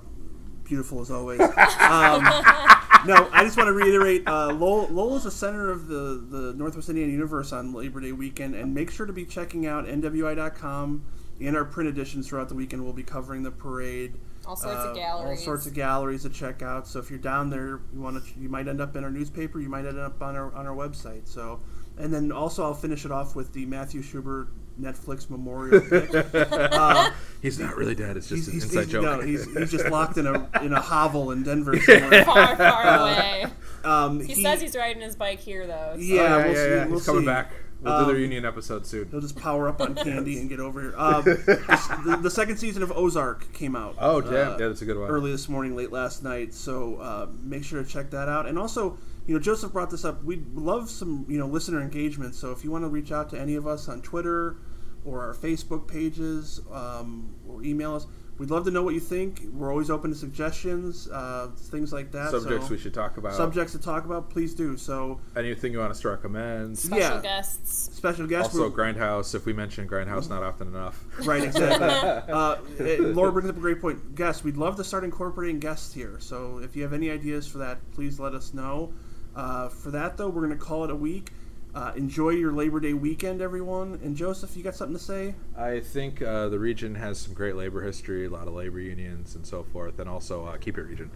beautiful 0.63 1.01
as 1.01 1.11
always. 1.11 1.39
Um, 1.81 2.23
no, 3.05 3.27
I 3.31 3.43
just 3.43 3.57
want 3.57 3.67
to 3.67 3.73
reiterate: 3.73 4.27
uh, 4.27 4.53
Lowell, 4.53 4.87
Lowell 4.89 5.17
is 5.17 5.23
the 5.23 5.31
center 5.31 5.69
of 5.69 5.87
the 5.87 6.23
the 6.29 6.53
Northwest 6.53 6.89
Indiana 6.89 7.11
universe 7.11 7.51
on 7.51 7.73
Labor 7.73 7.99
Day 7.99 8.11
weekend, 8.11 8.55
and 8.55 8.73
make 8.73 8.91
sure 8.91 9.05
to 9.05 9.13
be 9.13 9.25
checking 9.25 9.65
out 9.65 9.85
NWI.com 9.85 11.05
and 11.41 11.57
our 11.57 11.65
print 11.65 11.89
editions 11.89 12.27
throughout 12.27 12.49
the 12.49 12.55
weekend. 12.55 12.83
We'll 12.83 12.93
be 12.93 13.03
covering 13.03 13.43
the 13.43 13.51
parade. 13.51 14.17
All 14.45 14.55
sorts 14.55 14.77
uh, 14.77 14.89
of 14.89 14.95
galleries. 14.95 15.39
All 15.39 15.45
sorts 15.45 15.65
of 15.67 15.73
galleries 15.73 16.23
to 16.23 16.29
check 16.29 16.61
out. 16.61 16.87
So 16.87 16.99
if 16.99 17.09
you're 17.09 17.19
down 17.19 17.49
there, 17.49 17.81
you 17.93 17.99
want 17.99 18.23
to, 18.23 18.39
you 18.39 18.49
might 18.49 18.67
end 18.67 18.81
up 18.81 18.95
in 18.95 19.03
our 19.03 19.11
newspaper. 19.11 19.59
You 19.59 19.69
might 19.69 19.85
end 19.85 19.99
up 19.99 20.21
on 20.21 20.35
our 20.35 20.53
on 20.53 20.65
our 20.67 20.75
website. 20.75 21.27
So, 21.27 21.59
and 21.97 22.13
then 22.13 22.31
also 22.31 22.63
I'll 22.63 22.73
finish 22.73 23.05
it 23.05 23.11
off 23.11 23.35
with 23.35 23.53
the 23.53 23.65
Matthew 23.65 24.01
Schubert 24.01 24.47
Netflix 24.79 25.29
memorial. 25.29 25.81
pick. 25.89 26.09
Uh, 26.33 27.11
He's 27.41 27.59
not 27.59 27.75
really 27.75 27.95
dead. 27.95 28.17
It's 28.17 28.29
just 28.29 28.45
he's, 28.45 28.47
an 28.47 28.53
he's, 28.53 28.63
inside 28.65 28.79
he's, 28.83 28.91
joke. 28.91 29.03
no, 29.03 29.21
he's, 29.21 29.57
he's 29.57 29.71
just 29.71 29.89
locked 29.89 30.17
in 30.17 30.27
a 30.27 30.49
in 30.63 30.73
a 30.73 30.81
hovel 30.81 31.31
in 31.31 31.43
Denver 31.43 31.79
somewhere. 31.79 32.23
far, 32.25 32.55
far 32.55 32.99
away. 33.01 33.45
Um, 33.83 34.19
He, 34.19 34.35
says 34.41 34.61
he's 34.61 34.75
riding 34.75 35.01
his 35.01 35.15
bike 35.15 35.39
here, 35.39 35.65
though. 35.67 35.93
so- 35.95 35.99
Yeah, 36.01 36.21
Oh, 36.21 36.23
yeah, 36.23 36.37
we'll 36.37 36.47
yeah, 36.47 36.53
see. 36.63 36.69
yeah. 36.69 36.85
We'll 36.85 36.93
He's 36.99 37.05
coming 37.05 37.21
see. 37.23 37.25
back. 37.25 37.51
We'll 37.81 37.97
do 37.97 38.05
the 38.05 38.11
Um, 38.11 38.15
reunion 38.17 38.45
episode 38.45 38.85
soon. 38.85 39.09
He'll 39.09 39.21
just 39.21 39.35
power 39.35 39.67
up 39.67 39.81
on 39.81 39.95
candy 39.95 40.37
and 40.39 40.47
get 40.47 40.59
over 40.59 40.79
here. 40.81 40.93
Um, 40.99 41.23
the, 41.23 42.19
the 42.21 42.29
second 42.29 42.57
season 42.57 42.83
of 42.83 42.91
Ozark 42.91 43.51
came 43.53 43.75
out. 43.75 43.95
Oh, 43.97 44.21
damn. 44.21 44.31
uh, 44.33 44.57
yeah, 44.59 44.67
that's 44.67 44.83
a 44.83 44.85
good 44.85 44.99
one. 44.99 45.09
early 45.09 45.31
this 45.31 45.49
morning, 45.49 45.75
late 45.75 45.91
last 45.91 46.23
night. 46.23 46.53
So 46.53 46.97
uh, 46.97 47.27
make 47.41 47.63
sure 47.63 47.81
to 47.81 47.89
check 47.89 48.11
that 48.11 48.29
out. 48.29 48.45
And 48.47 48.59
also, 48.59 48.99
you 49.27 49.33
know, 49.35 49.39
Joseph 49.39 49.71
brought 49.71 49.89
this 49.89 50.03
up. 50.05 50.23
We'd 50.23 50.53
love 50.55 50.89
some, 50.89 51.25
you 51.29 51.37
know, 51.37 51.47
listener 51.47 51.81
engagement. 51.81 52.35
So 52.35 52.51
if 52.51 52.63
you 52.63 52.71
want 52.71 52.83
to 52.83 52.89
reach 52.89 53.11
out 53.11 53.29
to 53.31 53.39
any 53.39 53.55
of 53.55 53.67
us 53.67 53.87
on 53.87 54.01
Twitter 54.01 54.57
or 55.05 55.21
our 55.23 55.33
Facebook 55.33 55.87
pages 55.87 56.61
um, 56.71 57.33
or 57.47 57.63
email 57.63 57.95
us, 57.95 58.07
we'd 58.39 58.49
love 58.49 58.65
to 58.65 58.71
know 58.71 58.81
what 58.81 58.93
you 58.95 58.99
think. 58.99 59.41
We're 59.53 59.69
always 59.69 59.89
open 59.91 60.09
to 60.11 60.17
suggestions, 60.17 61.07
uh, 61.09 61.49
things 61.55 61.93
like 61.93 62.11
that. 62.11 62.31
Subjects 62.31 62.65
so, 62.65 62.71
we 62.71 62.77
should 62.79 62.93
talk 62.95 63.17
about. 63.17 63.33
subjects 63.35 63.73
to 63.73 63.79
talk 63.79 64.05
about, 64.05 64.29
please 64.31 64.53
do. 64.55 64.75
So 64.77 65.19
Anything 65.35 65.71
you 65.73 65.79
want 65.79 65.91
us 65.91 66.01
to 66.01 66.09
recommend. 66.09 66.77
Special 66.77 66.97
Yeah. 66.97 67.21
guests. 67.21 67.95
special 67.95 68.25
guest. 68.25 68.53
Also, 68.55 68.69
Grindhouse. 68.71 69.35
If 69.35 69.45
we 69.45 69.53
mention 69.53 69.87
Grindhouse 69.87 70.29
not 70.29 70.41
often 70.41 70.67
enough. 70.67 71.03
Right, 71.25 71.43
exactly. 71.43 71.87
uh, 72.33 72.57
it- 72.79 73.01
Laura 73.15 73.31
brings 73.31 73.49
up 73.49 73.57
a 73.57 73.59
great 73.59 73.79
point. 73.81 74.15
Guests, 74.15 74.43
we'd 74.43 74.57
love 74.57 74.75
to 74.77 74.83
start 74.83 75.03
incorporating 75.03 75.59
guests 75.59 75.93
here. 75.93 76.17
So 76.19 76.57
if 76.63 76.75
you 76.75 76.81
have 76.81 76.93
any 76.93 77.11
ideas 77.11 77.47
for 77.47 77.59
that, 77.59 77.79
please 77.91 78.19
let 78.19 78.33
us 78.33 78.53
know. 78.53 78.93
Uh, 79.35 79.69
for 79.69 79.91
that, 79.91 80.17
though, 80.17 80.29
we're 80.29 80.45
going 80.45 80.57
to 80.57 80.63
call 80.63 80.83
it 80.83 80.91
a 80.91 80.95
week. 80.95 81.31
Uh, 81.73 81.93
enjoy 81.95 82.31
your 82.31 82.51
Labor 82.51 82.81
Day 82.81 82.93
weekend, 82.93 83.41
everyone. 83.41 83.99
And 84.03 84.15
Joseph, 84.15 84.57
you 84.57 84.63
got 84.63 84.75
something 84.75 84.97
to 84.97 85.03
say? 85.03 85.35
I 85.57 85.79
think 85.79 86.21
uh, 86.21 86.49
the 86.49 86.59
region 86.59 86.95
has 86.95 87.17
some 87.17 87.33
great 87.33 87.55
labor 87.55 87.81
history, 87.81 88.25
a 88.25 88.29
lot 88.29 88.47
of 88.47 88.53
labor 88.53 88.79
unions 88.79 89.35
and 89.35 89.45
so 89.45 89.63
forth, 89.63 89.99
and 89.99 90.09
also 90.09 90.45
uh, 90.45 90.57
keep 90.57 90.77
it 90.77 90.83
region. 90.83 91.09